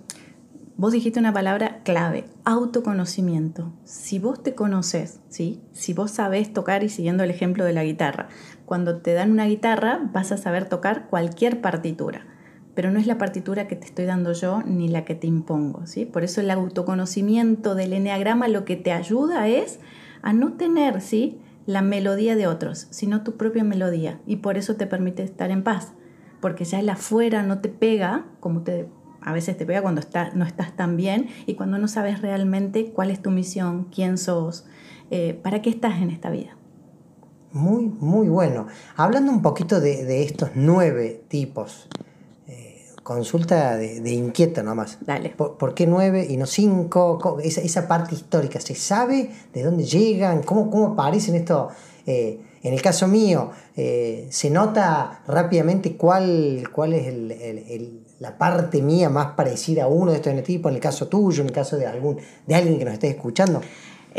Vos 0.79 0.91
dijiste 0.91 1.19
una 1.19 1.33
palabra 1.33 1.81
clave, 1.83 2.25
autoconocimiento. 2.45 3.73
Si 3.83 4.19
vos 4.19 4.43
te 4.43 4.53
conoces, 4.53 5.21
¿sí? 5.27 5.59
si 5.71 5.93
vos 5.93 6.11
sabés 6.11 6.53
tocar 6.53 6.83
y 6.83 6.89
siguiendo 6.89 7.23
el 7.23 7.31
ejemplo 7.31 7.65
de 7.65 7.73
la 7.73 7.83
guitarra, 7.83 8.27
cuando 8.65 8.97
te 8.97 9.13
dan 9.13 9.31
una 9.31 9.47
guitarra 9.47 9.99
vas 10.13 10.31
a 10.31 10.37
saber 10.37 10.69
tocar 10.69 11.07
cualquier 11.07 11.61
partitura, 11.61 12.27
pero 12.75 12.91
no 12.91 12.99
es 12.99 13.07
la 13.07 13.17
partitura 13.17 13.67
que 13.67 13.75
te 13.75 13.87
estoy 13.87 14.05
dando 14.05 14.33
yo 14.33 14.61
ni 14.67 14.87
la 14.87 15.03
que 15.03 15.15
te 15.15 15.25
impongo. 15.25 15.87
¿sí? 15.87 16.05
Por 16.05 16.23
eso 16.23 16.41
el 16.41 16.51
autoconocimiento 16.51 17.73
del 17.73 17.93
enneagrama 17.93 18.47
lo 18.47 18.63
que 18.63 18.75
te 18.75 18.91
ayuda 18.91 19.47
es 19.47 19.79
a 20.27 20.33
no 20.33 20.51
tener, 20.51 20.99
¿sí? 20.99 21.39
La 21.65 21.81
melodía 21.81 22.35
de 22.35 22.47
otros, 22.47 22.87
sino 22.89 23.23
tu 23.23 23.37
propia 23.37 23.63
melodía. 23.63 24.19
Y 24.25 24.37
por 24.37 24.57
eso 24.57 24.75
te 24.75 24.85
permite 24.85 25.23
estar 25.23 25.51
en 25.51 25.63
paz. 25.63 25.93
Porque 26.41 26.65
ya 26.65 26.81
el 26.81 26.89
afuera 26.89 27.43
no 27.43 27.59
te 27.59 27.69
pega, 27.69 28.25
como 28.41 28.61
te, 28.61 28.89
a 29.21 29.31
veces 29.31 29.55
te 29.55 29.65
pega 29.65 29.81
cuando 29.81 30.01
está, 30.01 30.31
no 30.31 30.43
estás 30.43 30.75
tan 30.75 30.97
bien 30.97 31.29
y 31.45 31.53
cuando 31.53 31.77
no 31.77 31.87
sabes 31.87 32.21
realmente 32.21 32.91
cuál 32.91 33.09
es 33.09 33.21
tu 33.21 33.31
misión, 33.31 33.85
quién 33.85 34.17
sos, 34.17 34.65
eh, 35.11 35.39
para 35.41 35.61
qué 35.61 35.69
estás 35.69 36.01
en 36.01 36.09
esta 36.09 36.29
vida. 36.29 36.57
Muy, 37.53 37.85
muy 37.85 38.27
bueno. 38.27 38.67
Hablando 38.97 39.31
un 39.31 39.41
poquito 39.41 39.79
de, 39.79 40.03
de 40.03 40.23
estos 40.23 40.49
nueve 40.55 41.23
tipos 41.29 41.87
consulta 43.07 43.77
de, 43.77 44.11
inquieto 44.11 44.61
nomás. 44.63 44.97
Dale. 44.99 45.29
¿Por, 45.29 45.73
qué 45.73 45.87
nueve 45.87 46.27
y 46.29 46.35
no 46.35 46.45
cinco? 46.45 47.37
Esa, 47.41 47.61
esa, 47.61 47.87
parte 47.87 48.13
histórica, 48.15 48.59
¿se 48.59 48.75
sabe 48.75 49.29
de 49.53 49.63
dónde 49.63 49.85
llegan? 49.85 50.43
¿Cómo, 50.43 50.69
cómo 50.69 50.87
aparecen 50.87 51.35
estos, 51.35 51.71
eh, 52.05 52.37
En 52.63 52.73
el 52.73 52.81
caso 52.81 53.07
mío, 53.07 53.51
eh, 53.77 54.27
¿se 54.29 54.49
nota 54.49 55.21
rápidamente 55.25 55.95
cuál, 55.95 56.67
cuál 56.73 56.91
es 56.95 57.07
la 58.19 58.37
parte 58.37 58.81
mía 58.81 59.09
más 59.09 59.27
parecida 59.37 59.85
a 59.85 59.87
uno 59.87 60.11
de 60.11 60.17
estos 60.17 60.33
enetipos? 60.33 60.69
En 60.69 60.75
el 60.75 60.81
caso 60.81 61.07
tuyo, 61.07 61.43
en 61.43 61.47
el 61.47 61.53
caso 61.53 61.77
de, 61.77 61.87
algún, 61.87 62.17
de 62.45 62.55
alguien 62.55 62.77
que 62.77 62.83
nos 62.83 62.95
esté 62.95 63.07
escuchando. 63.07 63.61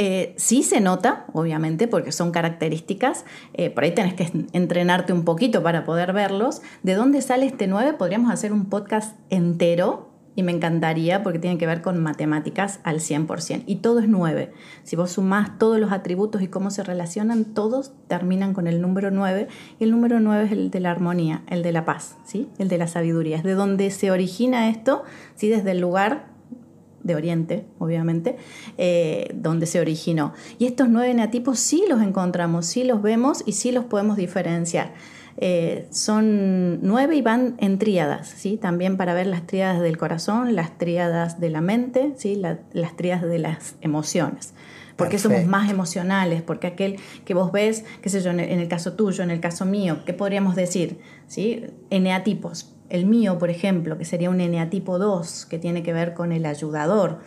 Eh, 0.00 0.32
sí 0.36 0.62
se 0.62 0.80
nota, 0.80 1.26
obviamente, 1.32 1.88
porque 1.88 2.12
son 2.12 2.30
características. 2.30 3.24
Eh, 3.52 3.68
por 3.68 3.82
ahí 3.82 3.90
tenés 3.90 4.14
que 4.14 4.30
entrenarte 4.52 5.12
un 5.12 5.24
poquito 5.24 5.60
para 5.64 5.84
poder 5.84 6.12
verlos. 6.12 6.62
¿De 6.84 6.94
dónde 6.94 7.20
sale 7.20 7.46
este 7.46 7.66
9? 7.66 7.94
Podríamos 7.94 8.30
hacer 8.30 8.52
un 8.52 8.66
podcast 8.66 9.18
entero 9.28 10.08
y 10.36 10.44
me 10.44 10.52
encantaría 10.52 11.24
porque 11.24 11.40
tiene 11.40 11.58
que 11.58 11.66
ver 11.66 11.82
con 11.82 12.00
matemáticas 12.00 12.78
al 12.84 13.00
100%. 13.00 13.64
Y 13.66 13.76
todo 13.76 13.98
es 13.98 14.08
9. 14.08 14.52
Si 14.84 14.94
vos 14.94 15.10
sumás 15.10 15.58
todos 15.58 15.80
los 15.80 15.90
atributos 15.90 16.42
y 16.42 16.46
cómo 16.46 16.70
se 16.70 16.84
relacionan, 16.84 17.44
todos 17.44 17.90
terminan 18.06 18.54
con 18.54 18.68
el 18.68 18.80
número 18.80 19.10
9. 19.10 19.48
Y 19.80 19.82
el 19.82 19.90
número 19.90 20.20
9 20.20 20.44
es 20.44 20.52
el 20.52 20.70
de 20.70 20.78
la 20.78 20.92
armonía, 20.92 21.42
el 21.48 21.64
de 21.64 21.72
la 21.72 21.84
paz, 21.84 22.16
¿sí? 22.24 22.48
el 22.58 22.68
de 22.68 22.78
la 22.78 22.86
sabiduría. 22.86 23.38
Es 23.38 23.42
de 23.42 23.54
donde 23.54 23.90
se 23.90 24.12
origina 24.12 24.68
esto, 24.68 25.02
¿sí? 25.34 25.48
desde 25.48 25.72
el 25.72 25.80
lugar 25.80 26.37
de 27.08 27.16
Oriente, 27.16 27.66
obviamente, 27.80 28.36
eh, 28.76 29.32
donde 29.34 29.66
se 29.66 29.80
originó. 29.80 30.32
Y 30.58 30.66
estos 30.66 30.88
nueve 30.88 31.12
neatipos 31.12 31.58
sí 31.58 31.82
los 31.88 32.00
encontramos, 32.00 32.66
sí 32.66 32.84
los 32.84 33.02
vemos 33.02 33.42
y 33.44 33.52
sí 33.52 33.72
los 33.72 33.86
podemos 33.86 34.16
diferenciar. 34.16 34.94
Eh, 35.40 35.86
son 35.90 36.80
nueve 36.82 37.16
y 37.16 37.22
van 37.22 37.56
en 37.58 37.78
tríadas, 37.78 38.28
¿sí? 38.28 38.56
también 38.56 38.96
para 38.96 39.14
ver 39.14 39.26
las 39.28 39.46
tríadas 39.46 39.80
del 39.80 39.96
corazón, 39.96 40.56
las 40.56 40.78
tríadas 40.78 41.40
de 41.40 41.50
la 41.50 41.60
mente, 41.60 42.12
¿sí? 42.16 42.34
las 42.34 42.96
tríadas 42.96 43.28
de 43.28 43.38
las 43.38 43.76
emociones. 43.80 44.54
Porque 44.96 45.20
somos 45.20 45.46
más 45.46 45.70
emocionales, 45.70 46.42
porque 46.42 46.66
aquel 46.66 46.96
que 47.24 47.32
vos 47.32 47.52
ves, 47.52 47.84
qué 48.02 48.08
sé 48.08 48.20
yo, 48.20 48.30
en 48.30 48.40
el, 48.40 48.66
caso 48.66 48.94
tuyo, 48.94 49.22
en 49.22 49.30
el 49.30 49.38
caso 49.38 49.64
mío, 49.64 49.98
¿qué 50.04 50.12
podríamos 50.12 50.56
decir? 50.56 50.98
¿Sí? 51.28 51.66
Eneatipos. 51.88 52.74
El 52.88 53.06
mío, 53.06 53.38
por 53.38 53.50
ejemplo, 53.50 53.98
que 53.98 54.04
sería 54.04 54.30
un 54.30 54.40
eneatipo 54.40 54.98
2, 54.98 55.46
que 55.46 55.58
tiene 55.58 55.82
que 55.82 55.92
ver 55.92 56.14
con 56.14 56.32
el 56.32 56.46
ayudador 56.46 57.18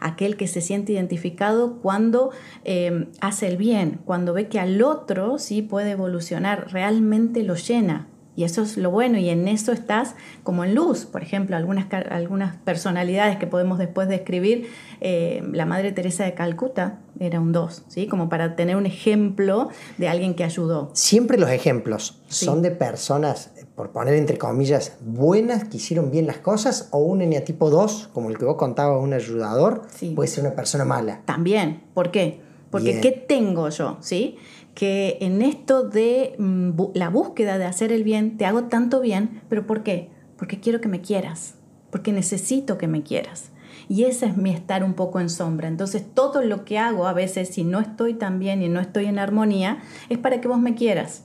aquel 0.00 0.36
que 0.36 0.48
se 0.48 0.60
siente 0.60 0.92
identificado 0.92 1.76
cuando 1.80 2.30
eh, 2.64 3.08
hace 3.20 3.46
el 3.46 3.56
bien, 3.56 4.00
cuando 4.04 4.32
ve 4.32 4.48
que 4.48 4.58
al 4.58 4.82
otro 4.82 5.38
sí 5.38 5.62
puede 5.62 5.92
evolucionar, 5.92 6.72
realmente 6.72 7.42
lo 7.42 7.54
llena. 7.54 8.08
Y 8.36 8.44
eso 8.44 8.62
es 8.62 8.78
lo 8.78 8.90
bueno 8.90 9.18
y 9.18 9.28
en 9.28 9.48
eso 9.48 9.72
estás 9.72 10.14
como 10.44 10.64
en 10.64 10.74
luz. 10.74 11.04
Por 11.04 11.22
ejemplo, 11.22 11.56
algunas, 11.56 11.86
algunas 12.10 12.56
personalidades 12.56 13.36
que 13.36 13.46
podemos 13.46 13.78
después 13.78 14.08
describir, 14.08 14.68
eh, 15.02 15.42
la 15.52 15.66
Madre 15.66 15.92
Teresa 15.92 16.24
de 16.24 16.32
Calcuta 16.32 17.00
era 17.18 17.38
un 17.38 17.52
2, 17.52 17.84
¿sí? 17.88 18.06
como 18.06 18.30
para 18.30 18.56
tener 18.56 18.76
un 18.76 18.86
ejemplo 18.86 19.68
de 19.98 20.08
alguien 20.08 20.34
que 20.34 20.44
ayudó. 20.44 20.90
Siempre 20.94 21.36
los 21.36 21.50
ejemplos 21.50 22.22
son 22.28 22.62
de 22.62 22.70
personas 22.70 23.52
por 23.80 23.92
poner 23.92 24.12
entre 24.12 24.36
comillas, 24.36 24.98
buenas, 25.00 25.64
que 25.64 25.78
hicieron 25.78 26.10
bien 26.10 26.26
las 26.26 26.36
cosas, 26.36 26.90
o 26.90 26.98
un 26.98 27.22
eneatipo 27.22 27.70
2, 27.70 28.10
como 28.12 28.28
el 28.28 28.36
que 28.36 28.44
vos 28.44 28.56
contabas, 28.56 29.02
un 29.02 29.14
ayudador, 29.14 29.86
puede 30.14 30.28
ser 30.28 30.44
una 30.44 30.54
persona 30.54 30.84
mala. 30.84 31.22
También, 31.24 31.84
¿por 31.94 32.10
qué? 32.10 32.42
Porque 32.70 33.00
¿qué 33.00 33.10
tengo 33.10 33.70
yo? 33.70 33.96
¿Sí? 34.00 34.36
Que 34.74 35.16
en 35.22 35.40
esto 35.40 35.82
de 35.82 36.34
mm, 36.36 36.72
la 36.92 37.08
búsqueda 37.08 37.56
de 37.56 37.64
hacer 37.64 37.90
el 37.90 38.04
bien, 38.04 38.36
te 38.36 38.44
hago 38.44 38.64
tanto 38.64 39.00
bien, 39.00 39.40
pero 39.48 39.66
¿por 39.66 39.82
qué? 39.82 40.10
Porque 40.36 40.60
quiero 40.60 40.82
que 40.82 40.88
me 40.88 41.00
quieras, 41.00 41.54
porque 41.90 42.12
necesito 42.12 42.76
que 42.76 42.86
me 42.86 43.02
quieras. 43.02 43.48
Y 43.88 44.04
ese 44.04 44.26
es 44.26 44.36
mi 44.36 44.50
estar 44.50 44.84
un 44.84 44.92
poco 44.92 45.20
en 45.20 45.30
sombra. 45.30 45.68
Entonces 45.68 46.04
todo 46.12 46.42
lo 46.42 46.66
que 46.66 46.78
hago 46.78 47.06
a 47.06 47.14
veces, 47.14 47.48
si 47.48 47.64
no 47.64 47.80
estoy 47.80 48.12
tan 48.12 48.40
bien 48.40 48.60
y 48.60 48.68
no 48.68 48.78
estoy 48.78 49.06
en 49.06 49.18
armonía, 49.18 49.78
es 50.10 50.18
para 50.18 50.42
que 50.42 50.48
vos 50.48 50.58
me 50.58 50.74
quieras 50.74 51.24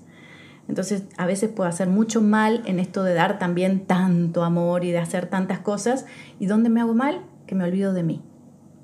entonces 0.67 1.03
a 1.17 1.25
veces 1.25 1.50
puedo 1.50 1.69
hacer 1.69 1.88
mucho 1.88 2.22
mal 2.22 2.63
en 2.65 2.79
esto 2.79 3.03
de 3.03 3.13
dar 3.13 3.38
también 3.38 3.86
tanto 3.86 4.43
amor 4.43 4.84
y 4.84 4.91
de 4.91 4.98
hacer 4.98 5.27
tantas 5.27 5.60
cosas. 5.60 6.05
¿Y 6.39 6.48
dónde 6.48 6.69
me 6.69 6.81
hago 6.81 6.93
mal? 6.93 7.22
Que 7.45 7.55
me 7.55 7.63
olvido 7.63 7.93
de 7.93 8.03
mí, 8.03 8.24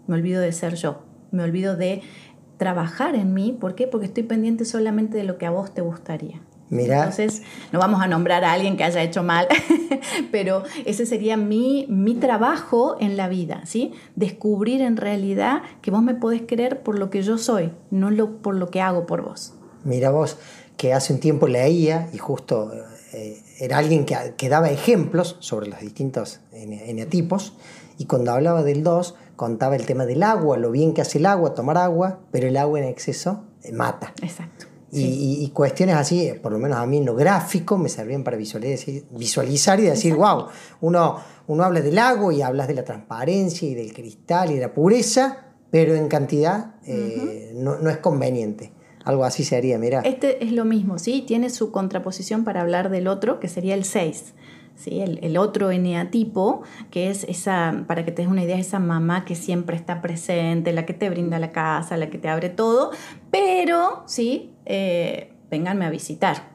me 0.07 0.15
olvido 0.15 0.41
de 0.41 0.51
ser 0.51 0.75
yo, 0.75 1.03
me 1.31 1.43
olvido 1.43 1.75
de 1.75 2.01
trabajar 2.57 3.15
en 3.15 3.33
mí. 3.33 3.57
¿Por 3.59 3.73
qué? 3.73 3.87
Porque 3.87 4.05
estoy 4.05 4.23
pendiente 4.23 4.65
solamente 4.65 5.17
de 5.17 5.23
lo 5.23 5.37
que 5.37 5.47
a 5.47 5.49
vos 5.49 5.73
te 5.73 5.81
gustaría. 5.81 6.41
Mira. 6.69 6.99
Entonces, 6.99 7.41
no 7.73 7.79
vamos 7.79 8.01
a 8.01 8.07
nombrar 8.07 8.45
a 8.45 8.53
alguien 8.53 8.77
que 8.77 8.85
haya 8.85 9.03
hecho 9.03 9.23
mal, 9.23 9.45
pero 10.31 10.63
ese 10.85 11.05
sería 11.05 11.35
mi, 11.35 11.85
mi 11.89 12.15
trabajo 12.15 12.95
en 13.01 13.17
la 13.17 13.27
vida, 13.27 13.65
¿sí? 13.65 13.91
Descubrir 14.15 14.81
en 14.81 14.95
realidad 14.95 15.63
que 15.81 15.91
vos 15.91 16.01
me 16.01 16.15
podés 16.15 16.43
querer 16.43 16.81
por 16.81 16.97
lo 16.97 17.09
que 17.09 17.23
yo 17.23 17.37
soy, 17.37 17.73
no 17.89 18.09
lo, 18.09 18.37
por 18.37 18.55
lo 18.55 18.69
que 18.69 18.79
hago 18.79 19.05
por 19.05 19.21
vos. 19.21 19.53
Mira 19.83 20.11
vos, 20.11 20.37
que 20.77 20.93
hace 20.93 21.13
un 21.13 21.19
tiempo 21.19 21.47
leía 21.47 22.09
y 22.13 22.17
justo 22.17 22.71
eh, 23.13 23.43
era 23.59 23.77
alguien 23.77 24.05
que, 24.05 24.49
daba 24.49 24.69
ejemplos 24.69 25.35
sobre 25.39 25.67
los 25.67 25.79
distintos 25.81 26.39
eneatipos 26.51 27.53
y 27.97 28.05
cuando 28.05 28.31
hablaba 28.31 28.63
del 28.63 28.83
2 28.83 29.15
contaba 29.35 29.75
el 29.75 29.85
tema 29.85 30.05
del 30.05 30.23
agua, 30.23 30.57
lo 30.57 30.71
bien 30.71 30.93
que 30.93 31.01
hace 31.01 31.17
el 31.17 31.25
agua, 31.25 31.53
tomar 31.53 31.77
agua, 31.77 32.21
pero 32.31 32.47
el 32.47 32.57
agua 32.57 32.79
en 32.79 32.85
exceso 32.85 33.43
eh, 33.63 33.71
mata. 33.71 34.13
Exacto. 34.21 34.67
Y, 34.93 35.49
cuestiones 35.53 35.95
así, 35.95 36.27
eh, 36.27 36.35
por 36.35 36.51
lo 36.51 36.59
menos 36.59 36.77
a 36.77 36.85
mí 36.85 36.97
en 36.97 37.05
lo 37.05 37.15
gráfico, 37.15 37.77
me 37.77 37.87
servían 37.87 38.23
para 38.23 38.35
visualizar, 38.35 39.79
y 39.79 39.83
decir, 39.83 40.15
wow, 40.15 40.47
uno, 40.81 41.17
uno 41.47 41.63
habla 41.63 41.79
del 41.79 41.97
agua 41.97 42.33
y 42.33 42.41
hablas 42.41 42.67
de 42.67 42.73
la 42.73 42.83
transparencia 42.83 43.69
y 43.69 43.73
del 43.73 43.93
cristal 43.93 44.51
y 44.51 44.55
de 44.55 44.61
la 44.61 44.73
pureza, 44.73 45.53
pero 45.69 45.95
en 45.95 46.09
cantidad 46.09 46.75
no, 47.53 47.77
no, 47.77 47.89
es 47.89 47.97
conveniente. 47.97 48.73
Algo 49.03 49.23
así 49.23 49.43
sería, 49.43 49.77
mira. 49.77 50.01
Este 50.01 50.43
es 50.43 50.51
lo 50.51 50.65
mismo, 50.65 50.99
¿sí? 50.99 51.23
Tiene 51.25 51.49
su 51.49 51.71
contraposición 51.71 52.43
para 52.43 52.61
hablar 52.61 52.89
del 52.89 53.07
otro, 53.07 53.39
que 53.39 53.47
sería 53.47 53.75
el 53.75 53.83
6. 53.83 54.33
¿sí? 54.75 55.01
El, 55.01 55.37
otro 55.37 55.71
eneatipo, 55.71 56.63
que 56.89 57.09
es 57.09 57.23
esa, 57.25 57.83
para 57.87 58.05
que 58.05 58.11
te 58.11 58.21
des 58.21 58.31
una 58.31 58.43
idea, 58.43 58.57
esa 58.57 58.79
mamá 58.79 59.25
que 59.25 59.35
siempre 59.35 59.75
está 59.75 60.01
presente, 60.01 60.73
la 60.73 60.85
que 60.85 60.93
te 60.93 61.09
brinda 61.09 61.39
la 61.39 61.51
casa, 61.51 61.97
la 61.97 62.09
que 62.09 62.17
te 62.17 62.29
abre 62.29 62.49
todo, 62.49 62.91
pero, 63.29 64.03
¿sí? 64.05 64.51
Eh, 64.65 65.33
vénganme 65.49 65.85
a 65.85 65.89
visitar. 65.89 66.50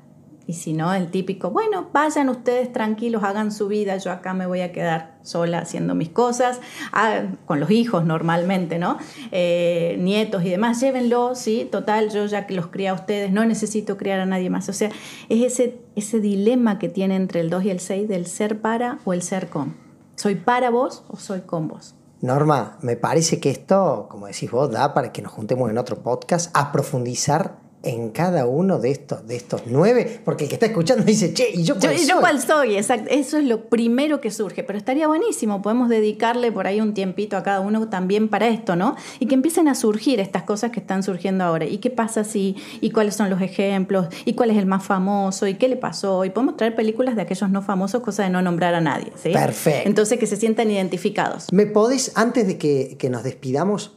Y 0.49 0.53
si 0.53 0.73
no, 0.73 0.95
el 0.95 1.11
típico, 1.11 1.51
bueno, 1.51 1.89
vayan 1.93 2.29
ustedes 2.29 2.73
tranquilos, 2.73 3.25
hagan 3.25 3.51
su 3.51 3.67
vida, 3.67 3.97
yo 3.97 4.13
acá 4.13 4.33
me 4.33 4.47
voy 4.47 4.61
a 4.61 4.71
quedar 4.71 5.17
sola 5.23 5.59
haciendo 5.59 5.97
mis 5.97 6.11
cosas, 6.11 6.61
ah, 6.93 7.23
con 7.47 7.59
los 7.59 7.71
hijos 7.73 8.05
normalmente, 8.05 8.79
¿no? 8.79 8.97
Eh, 9.33 9.97
nietos 9.99 10.45
y 10.45 10.51
demás, 10.51 10.81
llévenlos, 10.81 11.39
¿sí? 11.39 11.69
Total, 11.71 12.11
yo 12.11 12.27
ya 12.27 12.47
que 12.47 12.55
los 12.55 12.69
cría 12.69 12.93
a 12.93 12.95
ustedes, 12.95 13.33
no 13.33 13.45
necesito 13.45 13.97
criar 13.97 14.21
a 14.21 14.27
nadie 14.27 14.49
más. 14.49 14.69
O 14.69 14.73
sea, 14.73 14.91
es 15.29 15.43
ese, 15.53 15.81
ese 15.97 16.21
dilema 16.21 16.79
que 16.79 16.89
tiene 16.89 17.17
entre 17.17 17.41
el 17.41 17.51
2 17.51 17.65
y 17.65 17.71
el 17.71 17.81
6 17.81 18.09
del 18.09 18.27
ser 18.27 18.61
para 18.61 19.01
o 19.05 19.13
el 19.13 19.23
ser 19.23 19.49
con. 19.49 19.75
¿Soy 20.15 20.37
para 20.37 20.71
vos 20.71 21.05
o 21.09 21.17
soy 21.17 21.41
con 21.41 21.67
vos? 21.67 21.97
Norma, 22.21 22.79
me 22.83 22.97
parece 22.97 23.41
que 23.41 23.51
esto, 23.51 24.07
como 24.09 24.27
decís 24.27 24.51
vos, 24.51 24.71
da 24.71 24.95
para 24.95 25.13
que 25.13 25.23
nos 25.23 25.33
juntemos 25.33 25.69
en 25.71 25.77
otro 25.77 26.03
podcast 26.03 26.57
a 26.57 26.73
profundizar 26.73 27.66
en 27.83 28.11
cada 28.11 28.47
uno 28.47 28.79
de 28.79 28.91
estos, 28.91 29.27
de 29.27 29.37
estos 29.37 29.63
nueve, 29.67 30.21
porque 30.25 30.45
el 30.45 30.49
que 30.49 30.57
está 30.57 30.67
escuchando 30.67 31.05
dice, 31.05 31.33
che, 31.33 31.51
¿y 31.55 31.63
yo 31.63 31.77
cuál 31.79 31.97
soy? 31.97 32.07
Yo 32.07 32.21
cuál 32.21 32.41
soy, 32.41 32.77
exacto. 32.77 33.11
Eso 33.11 33.39
es 33.39 33.45
lo 33.45 33.69
primero 33.69 34.21
que 34.21 34.31
surge, 34.31 34.65
pero 34.65 34.79
estaría 34.79 35.07
buenísimo, 35.07 35.63
podemos 35.63 35.89
dedicarle 35.89 36.51
por 36.51 36.67
ahí 36.67 36.81
un 36.81 36.95
tiempito 36.95 37.37
a 37.37 37.43
cada 37.43 37.61
uno 37.61 37.89
también 37.89 38.29
para 38.29 38.49
esto, 38.49 38.77
¿no? 38.77 38.97
Y 39.21 39.27
que 39.27 39.35
empiecen 39.35 39.69
a 39.69 39.75
surgir 39.75 40.21
estas 40.21 40.43
cosas 40.43 40.73
que 40.73 40.81
están 40.81 41.03
surgiendo 41.03 41.45
ahora. 41.45 41.65
¿Y 41.67 41.79
qué 41.79 41.91
pasa 41.91 42.25
si? 42.25 42.57
¿Y 42.81 42.91
cuáles 42.91 43.15
son 43.15 43.31
los 43.31 43.41
ejemplos? 43.41 44.09
¿Y 44.25 44.35
cuál 44.35 44.51
es 44.51 44.57
el 44.57 44.67
más 44.67 44.85
famoso? 44.85 45.47
¿Y 45.47 45.55
qué 45.55 45.69
le 45.69 45.77
pasó? 45.77 46.25
Y 46.25 46.31
podemos 46.31 46.57
traer 46.57 46.75
películas 46.75 47.17
de 47.17 47.23
aquellos 47.23 47.51
no 47.51 47.63
famosos, 47.63 48.03
cosa 48.03 48.25
de 48.25 48.31
no 48.31 48.43
nombrar 48.43 48.75
a 48.75 48.81
nadie, 48.81 49.13
¿sí? 49.23 49.31
Perfecto. 49.33 49.89
Entonces 49.89 50.19
que 50.19 50.27
se 50.27 50.37
sientan 50.37 50.71
identificados. 50.71 51.53
¿Me 51.53 51.67
podés, 51.67 52.13
antes 52.17 52.47
de 52.47 52.59
que, 52.59 52.97
que 52.99 53.11
nos 53.11 53.23
despidamos, 53.23 53.93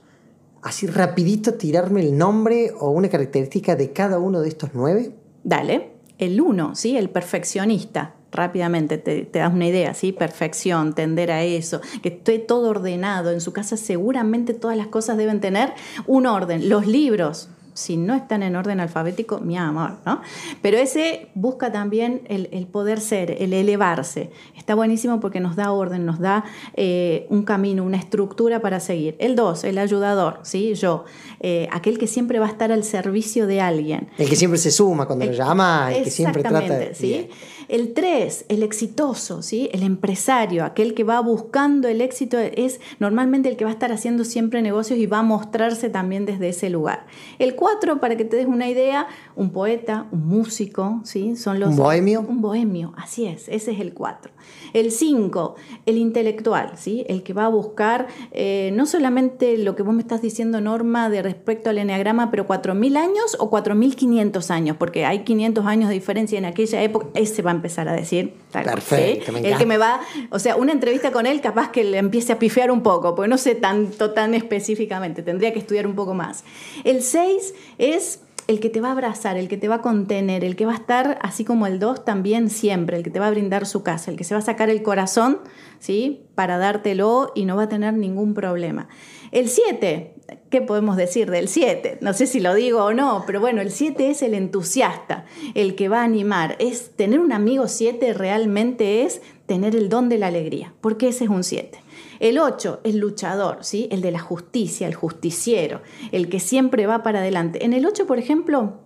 así 0.62 0.88
rapidito 0.88 1.54
tirarme 1.54 2.02
el 2.02 2.18
nombre 2.18 2.72
o 2.80 2.90
una 2.90 3.10
característica 3.10 3.76
de 3.76 3.92
cada 3.92 4.20
uno 4.20 4.42
de 4.42 4.50
estos 4.50 4.72
nueve? 4.74 5.12
Dale, 5.44 5.92
el 6.18 6.42
uno, 6.42 6.76
¿sí? 6.76 6.98
El 6.98 7.10
perfeccionista. 7.10 8.16
Rápidamente 8.32 9.00
te, 9.00 9.24
te, 9.24 9.40
das 9.40 9.52
una 9.52 9.68
idea, 9.68 9.96
¿sí? 9.96 10.12
Perfección, 10.12 10.94
tender 10.94 11.32
a 11.32 11.44
eso, 11.44 11.82
que 12.04 12.10
esté 12.10 12.38
todo 12.38 12.70
ordenado. 12.70 13.32
En 13.32 13.42
su 13.42 13.54
casa 13.54 13.76
seguramente 13.76 14.54
todas 14.54 14.78
las 14.78 14.88
cosas 14.88 15.18
deben 15.18 15.40
tener 15.40 15.74
un 16.06 16.28
orden. 16.28 16.70
Los 16.70 16.86
libros, 16.86 17.50
si 17.80 17.96
no 17.96 18.14
están 18.14 18.44
en 18.44 18.56
orden 18.56 18.80
alfabético, 18.80 19.40
mi 19.40 19.58
amor, 19.58 19.94
¿no? 20.06 20.22
Pero 20.62 20.78
ese 20.78 21.30
busca 21.34 21.72
también 21.72 22.22
el, 22.28 22.68
poder 22.68 23.00
ser, 23.00 23.32
el 23.40 23.54
elevarse. 23.54 24.30
Está 24.58 24.76
buenísimo 24.76 25.20
porque 25.20 25.40
nos 25.40 25.56
da 25.56 25.72
orden, 25.72 26.06
nos 26.06 26.20
da 26.20 26.44
eh, 26.76 27.26
un 27.30 27.44
camino, 27.44 27.84
una 27.84 27.98
estructura 27.98 28.62
para 28.62 28.80
seguir. 28.82 29.16
El 29.20 29.36
dos, 29.36 29.64
el 29.64 29.78
ayudador, 29.78 30.40
¿sí? 30.44 30.74
Yo, 30.74 31.06
eh, 31.40 31.70
aquel 31.72 31.98
que 31.98 32.08
siempre 32.08 32.40
va 32.40 32.48
a 32.48 32.50
estar 32.50 32.72
al 32.72 32.84
servicio 32.84 33.48
de 33.48 33.62
alguien. 33.62 34.10
El 34.18 34.28
que 34.28 34.36
siempre 34.36 34.60
se 34.60 34.72
suma 34.72 35.06
cuando 35.06 35.26
lo 35.26 35.32
llama, 35.32 35.94
el 35.94 36.04
que 36.04 36.12
siempre 36.12 36.44
trata 36.44 36.78
de... 36.78 36.94
¿sí? 36.94 37.30
El 37.70 37.94
3, 37.94 38.46
el 38.50 38.64
exitoso, 38.64 39.44
¿sí? 39.44 39.70
el 39.72 39.84
empresario, 39.84 40.66
aquel 40.66 40.96
que 40.96 41.04
va 41.04 41.20
buscando 41.20 41.88
el 41.88 42.02
éxito, 42.02 42.40
es 42.40 42.82
normalmente 43.00 43.48
el 43.48 43.58
que 43.58 43.64
va 43.64 43.70
a 43.70 43.74
estar 43.74 43.92
haciendo 43.92 44.26
siempre 44.26 44.64
negocios 44.64 44.98
y 44.98 45.06
va 45.06 45.20
a 45.20 45.24
mostrarse 45.24 45.88
también 45.90 46.26
desde 46.26 46.50
ese 46.50 46.72
lugar. 46.72 47.06
El 47.38 47.56
4, 47.56 48.00
para 48.00 48.18
que 48.18 48.26
te 48.26 48.38
des 48.38 48.48
una 48.48 48.68
idea, 48.68 49.08
un 49.36 49.52
poeta, 49.52 50.08
un 50.12 50.28
músico, 50.28 51.00
¿sí? 51.04 51.36
Son 51.36 51.60
los, 51.60 51.70
¿Un 51.70 51.76
bohemio? 51.76 52.26
Un 52.28 52.42
bohemio, 52.42 52.94
así 52.98 53.28
es, 53.28 53.48
ese 53.50 53.72
es 53.72 53.80
el 53.80 53.94
4. 53.94 54.32
El 54.74 54.92
5, 54.92 55.56
el 55.86 55.98
intelectual, 55.98 56.72
¿sí? 56.76 57.06
el 57.08 57.22
que 57.22 57.34
va 57.34 57.46
a 57.46 57.50
buscar 57.50 58.08
eh, 58.32 58.72
no 58.74 58.88
solamente 58.88 59.58
lo 59.58 59.76
que 59.76 59.84
vos 59.84 59.94
me 59.94 60.02
estás 60.02 60.24
diciendo, 60.24 60.60
Norma, 60.60 61.10
de 61.10 61.22
respecto 61.22 61.70
al 61.70 61.78
eneagrama, 61.78 62.32
pero 62.32 62.48
4.000 62.48 62.98
años 62.98 63.38
o 63.40 63.52
4.500 63.52 64.50
años, 64.50 64.78
porque 64.78 65.06
hay 65.06 65.24
500 65.24 65.66
años 65.68 65.90
de 65.90 65.94
diferencia 65.94 66.38
en 66.40 66.46
aquella 66.46 66.82
época, 66.82 67.08
ese 67.14 67.44
va 67.44 67.52
a 67.52 67.59
empezar 67.60 67.88
a 67.88 67.94
decir. 67.94 68.34
Perfecto, 68.52 69.36
El 69.38 69.58
que 69.58 69.66
me 69.66 69.78
va, 69.78 70.02
o 70.32 70.40
sea, 70.40 70.56
una 70.56 70.72
entrevista 70.72 71.12
con 71.12 71.26
él 71.26 71.40
capaz 71.42 71.72
que 71.72 71.84
le 71.84 71.98
empiece 71.98 72.34
a 72.34 72.40
pifiar 72.40 72.72
un 72.72 72.82
poco, 72.82 73.16
porque 73.16 73.30
no 73.30 73.38
sé 73.38 73.56
tanto, 73.56 74.12
tan 74.12 74.34
específicamente, 74.34 75.22
tendría 75.22 75.54
que 75.54 75.60
estudiar 75.60 75.86
un 75.86 75.96
poco 75.96 76.14
más. 76.14 76.44
El 76.84 77.04
6 77.04 77.54
es 77.78 78.20
el 78.50 78.60
que 78.60 78.72
te 78.72 78.82
va 78.82 78.88
a 78.88 78.94
abrazar, 78.94 79.38
el 79.38 79.48
que 79.48 79.58
te 79.58 79.68
va 79.68 79.76
a 79.76 79.82
contener, 79.84 80.44
el 80.44 80.56
que 80.56 80.66
va 80.66 80.72
a 80.72 80.78
estar, 80.78 81.20
así 81.22 81.46
como 81.46 81.68
el 81.68 81.78
2 81.78 82.04
también 82.04 82.50
siempre, 82.50 82.98
el 82.98 83.04
que 83.04 83.12
te 83.12 83.20
va 83.20 83.28
a 83.28 83.30
brindar 83.30 83.68
su 83.68 83.84
casa, 83.84 84.10
el 84.10 84.18
que 84.18 84.24
se 84.24 84.34
va 84.34 84.40
a 84.40 84.44
sacar 84.44 84.72
el 84.72 84.82
corazón, 84.82 85.38
¿sí? 85.78 86.24
Para 86.34 86.58
dártelo 86.58 87.32
y 87.36 87.46
no 87.46 87.56
va 87.58 87.64
a 87.64 87.70
tener 87.70 87.94
ningún 87.94 88.34
problema. 88.34 88.88
El 89.32 89.50
7, 89.50 90.16
¿qué 90.50 90.62
podemos 90.62 90.98
decir 90.98 91.30
del 91.30 91.48
7? 91.48 92.00
No 92.02 92.14
sé 92.14 92.26
si 92.26 92.40
lo 92.40 92.56
digo 92.56 92.86
o 92.86 92.92
no, 92.92 93.24
pero 93.28 93.40
bueno, 93.40 93.62
el 93.62 93.70
7 93.70 94.10
es 94.10 94.24
el 94.24 94.34
entusiasta, 94.34 95.26
el 95.54 95.76
que 95.76 95.88
va 95.88 96.02
a 96.02 96.06
animar. 96.06 96.56
Es 96.58 96.96
tener 96.96 97.20
un 97.20 97.34
amigo 97.34 97.68
7 97.68 98.14
realmente 98.14 99.04
es 99.04 99.22
tener 99.46 99.76
el 99.76 99.90
don 99.90 100.10
de 100.10 100.18
la 100.18 100.26
alegría, 100.26 100.74
porque 100.82 101.10
ese 101.10 101.26
es 101.26 101.30
un 101.30 101.44
7. 101.44 101.78
El 102.20 102.38
8, 102.38 102.82
el 102.84 102.98
luchador, 102.98 103.60
¿sí? 103.62 103.88
el 103.92 104.02
de 104.02 104.12
la 104.12 104.20
justicia, 104.20 104.88
el 104.88 104.96
justiciero, 104.96 105.82
el 106.12 106.30
que 106.30 106.40
siempre 106.40 106.86
va 106.86 107.02
para 107.02 107.20
adelante. 107.20 107.64
En 107.64 107.74
el 107.74 107.86
8, 107.86 108.06
por 108.08 108.20
ejemplo, 108.20 108.80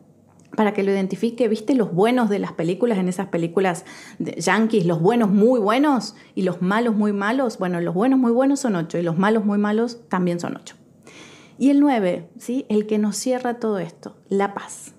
para 0.55 0.73
que 0.73 0.83
lo 0.83 0.91
identifique, 0.91 1.47
¿viste 1.47 1.73
los 1.73 1.91
buenos 1.91 2.29
de 2.29 2.39
las 2.39 2.53
películas, 2.53 2.99
en 2.99 3.09
esas 3.09 3.27
películas 3.27 3.85
de 4.19 4.39
yankees, 4.39 4.85
los 4.85 5.01
buenos 5.01 5.29
muy 5.29 5.59
buenos 5.59 6.15
y 6.35 6.43
los 6.43 6.61
malos 6.61 6.95
muy 6.95 7.11
malos? 7.11 7.57
Bueno, 7.57 7.81
los 7.81 7.95
buenos 7.95 8.19
muy 8.19 8.31
buenos 8.31 8.59
son 8.59 8.75
8 8.75 8.99
y 8.99 9.01
los 9.01 9.17
malos 9.17 9.45
muy 9.45 9.57
malos 9.57 10.07
también 10.09 10.39
son 10.39 10.55
8. 10.57 10.75
Y 11.57 11.69
el 11.69 11.79
9, 11.79 12.29
¿sí? 12.37 12.65
el 12.69 12.85
que 12.85 12.97
nos 12.97 13.15
cierra 13.15 13.59
todo 13.59 13.79
esto, 13.79 14.15
la 14.29 14.53
paz. 14.53 14.93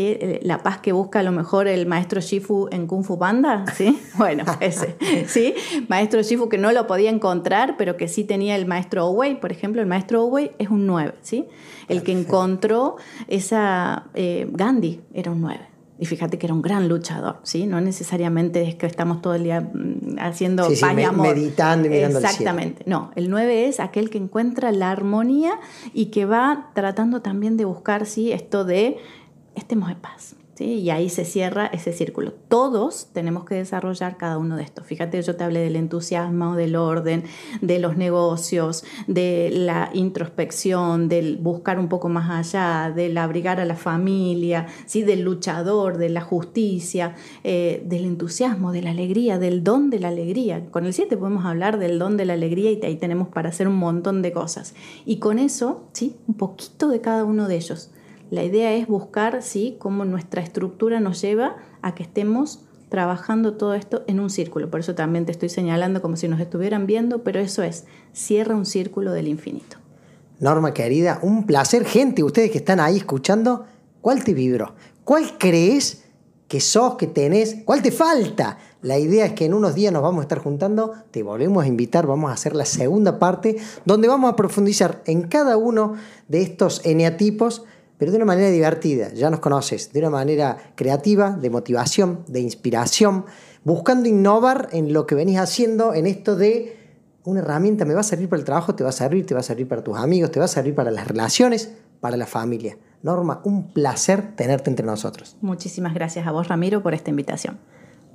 Eh, 0.00 0.40
la 0.42 0.62
paz 0.62 0.78
que 0.78 0.92
busca 0.92 1.20
a 1.20 1.22
lo 1.22 1.32
mejor 1.32 1.68
el 1.68 1.86
maestro 1.86 2.20
Shifu 2.20 2.68
en 2.70 2.86
Kung 2.86 3.04
Fu 3.04 3.18
Panda, 3.18 3.64
¿sí? 3.74 3.98
Bueno, 4.16 4.44
ese, 4.60 4.96
¿sí? 5.26 5.54
Maestro 5.88 6.22
Shifu 6.22 6.48
que 6.48 6.58
no 6.58 6.72
lo 6.72 6.86
podía 6.86 7.10
encontrar, 7.10 7.76
pero 7.76 7.96
que 7.96 8.08
sí 8.08 8.24
tenía 8.24 8.56
el 8.56 8.66
maestro 8.66 9.06
Owei, 9.06 9.40
por 9.40 9.52
ejemplo, 9.52 9.80
el 9.80 9.86
maestro 9.86 10.22
Owei 10.24 10.52
es 10.58 10.68
un 10.68 10.86
9, 10.86 11.14
¿sí? 11.22 11.46
El 11.88 12.02
que 12.02 12.12
encontró 12.12 12.96
esa... 13.28 14.06
Eh, 14.14 14.48
Gandhi 14.50 15.00
era 15.12 15.30
un 15.30 15.40
9. 15.40 15.74
Y 15.96 16.06
fíjate 16.06 16.38
que 16.38 16.46
era 16.46 16.54
un 16.54 16.62
gran 16.62 16.88
luchador, 16.88 17.38
¿sí? 17.44 17.66
No 17.66 17.80
necesariamente 17.80 18.62
es 18.62 18.74
que 18.74 18.86
estamos 18.86 19.22
todo 19.22 19.34
el 19.34 19.44
día 19.44 19.60
mm, 19.60 20.16
haciendo 20.18 20.68
sí, 20.68 20.84
meditando 20.84 21.86
y 21.86 21.90
mirando 21.90 22.18
Exactamente. 22.18 22.82
No, 22.86 23.12
el 23.14 23.30
9 23.30 23.68
es 23.68 23.78
aquel 23.78 24.10
que 24.10 24.18
encuentra 24.18 24.72
la 24.72 24.90
armonía 24.90 25.60
y 25.92 26.06
que 26.06 26.26
va 26.26 26.70
tratando 26.74 27.22
también 27.22 27.56
de 27.56 27.64
buscar, 27.64 28.06
¿sí? 28.06 28.32
Esto 28.32 28.64
de 28.64 28.98
estemos 29.54 29.90
en 29.90 29.98
paz. 29.98 30.36
¿sí? 30.54 30.64
Y 30.80 30.90
ahí 30.90 31.08
se 31.08 31.24
cierra 31.24 31.66
ese 31.66 31.92
círculo. 31.92 32.32
Todos 32.32 33.08
tenemos 33.12 33.44
que 33.44 33.56
desarrollar 33.56 34.16
cada 34.16 34.38
uno 34.38 34.56
de 34.56 34.62
estos. 34.62 34.86
Fíjate, 34.86 35.20
yo 35.22 35.36
te 35.36 35.44
hablé 35.44 35.60
del 35.60 35.76
entusiasmo, 35.76 36.56
del 36.56 36.76
orden, 36.76 37.24
de 37.60 37.78
los 37.78 37.96
negocios, 37.96 38.84
de 39.06 39.50
la 39.52 39.90
introspección, 39.92 41.08
del 41.08 41.36
buscar 41.36 41.78
un 41.78 41.88
poco 41.88 42.08
más 42.08 42.30
allá, 42.30 42.92
del 42.94 43.16
abrigar 43.18 43.60
a 43.60 43.64
la 43.64 43.76
familia, 43.76 44.66
¿sí? 44.86 45.02
del 45.02 45.22
luchador, 45.22 45.98
de 45.98 46.08
la 46.08 46.20
justicia, 46.20 47.14
eh, 47.42 47.82
del 47.86 48.04
entusiasmo, 48.04 48.72
de 48.72 48.82
la 48.82 48.90
alegría, 48.90 49.38
del 49.38 49.64
don 49.64 49.90
de 49.90 50.00
la 50.00 50.08
alegría. 50.08 50.64
Con 50.70 50.86
el 50.86 50.94
7 50.94 51.16
podemos 51.16 51.44
hablar 51.44 51.78
del 51.78 51.98
don 51.98 52.16
de 52.16 52.24
la 52.24 52.34
alegría 52.34 52.70
y 52.72 52.84
ahí 52.84 52.96
tenemos 52.96 53.28
para 53.28 53.48
hacer 53.48 53.68
un 53.68 53.76
montón 53.76 54.22
de 54.22 54.32
cosas. 54.32 54.74
Y 55.04 55.18
con 55.18 55.38
eso, 55.38 55.84
¿sí? 55.92 56.16
un 56.28 56.34
poquito 56.34 56.88
de 56.88 57.00
cada 57.00 57.24
uno 57.24 57.48
de 57.48 57.56
ellos. 57.56 57.90
La 58.30 58.42
idea 58.42 58.72
es 58.74 58.86
buscar, 58.86 59.42
¿sí?, 59.42 59.76
cómo 59.78 60.04
nuestra 60.04 60.42
estructura 60.42 61.00
nos 61.00 61.20
lleva 61.20 61.56
a 61.82 61.94
que 61.94 62.02
estemos 62.02 62.64
trabajando 62.88 63.54
todo 63.54 63.74
esto 63.74 64.04
en 64.06 64.20
un 64.20 64.30
círculo. 64.30 64.70
Por 64.70 64.80
eso 64.80 64.94
también 64.94 65.26
te 65.26 65.32
estoy 65.32 65.48
señalando 65.48 66.00
como 66.00 66.16
si 66.16 66.28
nos 66.28 66.40
estuvieran 66.40 66.86
viendo, 66.86 67.22
pero 67.22 67.40
eso 67.40 67.62
es, 67.62 67.86
cierra 68.12 68.54
un 68.54 68.66
círculo 68.66 69.12
del 69.12 69.28
infinito. 69.28 69.78
Norma 70.40 70.74
querida, 70.74 71.18
un 71.22 71.46
placer. 71.46 71.84
Gente, 71.84 72.22
ustedes 72.22 72.50
que 72.50 72.58
están 72.58 72.80
ahí 72.80 72.96
escuchando, 72.96 73.66
¿cuál 74.00 74.24
te 74.24 74.34
vibró? 74.34 74.74
¿Cuál 75.04 75.38
crees 75.38 76.04
que 76.48 76.60
sos, 76.60 76.96
que 76.96 77.06
tenés? 77.06 77.56
¿Cuál 77.64 77.82
te 77.82 77.90
falta? 77.90 78.58
La 78.82 78.98
idea 78.98 79.26
es 79.26 79.32
que 79.32 79.46
en 79.46 79.54
unos 79.54 79.74
días 79.74 79.92
nos 79.92 80.02
vamos 80.02 80.20
a 80.20 80.22
estar 80.22 80.38
juntando, 80.38 80.92
te 81.10 81.22
volvemos 81.22 81.64
a 81.64 81.66
invitar, 81.66 82.06
vamos 82.06 82.30
a 82.30 82.34
hacer 82.34 82.54
la 82.54 82.64
segunda 82.64 83.18
parte, 83.18 83.56
donde 83.84 84.08
vamos 84.08 84.32
a 84.32 84.36
profundizar 84.36 85.02
en 85.06 85.22
cada 85.22 85.56
uno 85.56 85.94
de 86.28 86.42
estos 86.42 86.84
eneatipos 86.84 87.64
pero 87.98 88.10
de 88.10 88.16
una 88.16 88.26
manera 88.26 88.50
divertida, 88.50 89.12
ya 89.12 89.30
nos 89.30 89.40
conoces, 89.40 89.92
de 89.92 90.00
una 90.00 90.10
manera 90.10 90.56
creativa, 90.74 91.30
de 91.30 91.50
motivación, 91.50 92.24
de 92.26 92.40
inspiración, 92.40 93.24
buscando 93.64 94.08
innovar 94.08 94.68
en 94.72 94.92
lo 94.92 95.06
que 95.06 95.14
venís 95.14 95.38
haciendo, 95.38 95.94
en 95.94 96.06
esto 96.06 96.36
de 96.36 96.76
una 97.24 97.40
herramienta 97.40 97.84
me 97.84 97.94
va 97.94 98.00
a 98.00 98.04
servir 98.04 98.28
para 98.28 98.40
el 98.40 98.44
trabajo, 98.44 98.74
te 98.74 98.84
va 98.84 98.90
a 98.90 98.92
servir, 98.92 99.24
te 99.26 99.34
va 99.34 99.40
a 99.40 99.44
servir 99.44 99.66
para 99.66 99.82
tus 99.82 99.96
amigos, 99.96 100.30
te 100.30 100.38
va 100.38 100.44
a 100.44 100.48
servir 100.48 100.74
para 100.74 100.90
las 100.90 101.08
relaciones, 101.08 101.70
para 102.00 102.16
la 102.16 102.26
familia. 102.26 102.76
Norma, 103.02 103.40
un 103.44 103.72
placer 103.72 104.34
tenerte 104.36 104.70
entre 104.70 104.84
nosotros. 104.84 105.36
Muchísimas 105.40 105.94
gracias 105.94 106.26
a 106.26 106.32
vos, 106.32 106.48
Ramiro, 106.48 106.82
por 106.82 106.94
esta 106.94 107.10
invitación. 107.10 107.58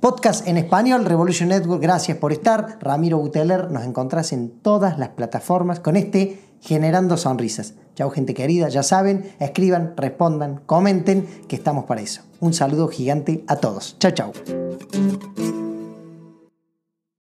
Podcast 0.00 0.48
en 0.48 0.56
español, 0.56 1.04
Revolution 1.04 1.48
Network, 1.48 1.82
gracias 1.82 2.16
por 2.16 2.32
estar. 2.32 2.78
Ramiro 2.80 3.18
Buteler, 3.18 3.70
nos 3.70 3.84
encontrás 3.84 4.32
en 4.32 4.50
todas 4.50 4.98
las 4.98 5.10
plataformas 5.10 5.80
con 5.80 5.96
este 5.96 6.40
generando 6.60 7.16
sonrisas. 7.16 7.74
Chao 7.94 8.10
gente 8.10 8.34
querida, 8.34 8.68
ya 8.68 8.82
saben, 8.82 9.34
escriban, 9.40 9.94
respondan, 9.96 10.62
comenten, 10.66 11.26
que 11.48 11.56
estamos 11.56 11.84
para 11.84 12.00
eso. 12.00 12.22
Un 12.40 12.54
saludo 12.54 12.88
gigante 12.88 13.44
a 13.46 13.56
todos. 13.56 13.96
Chao, 13.98 14.12
chao. 14.12 14.32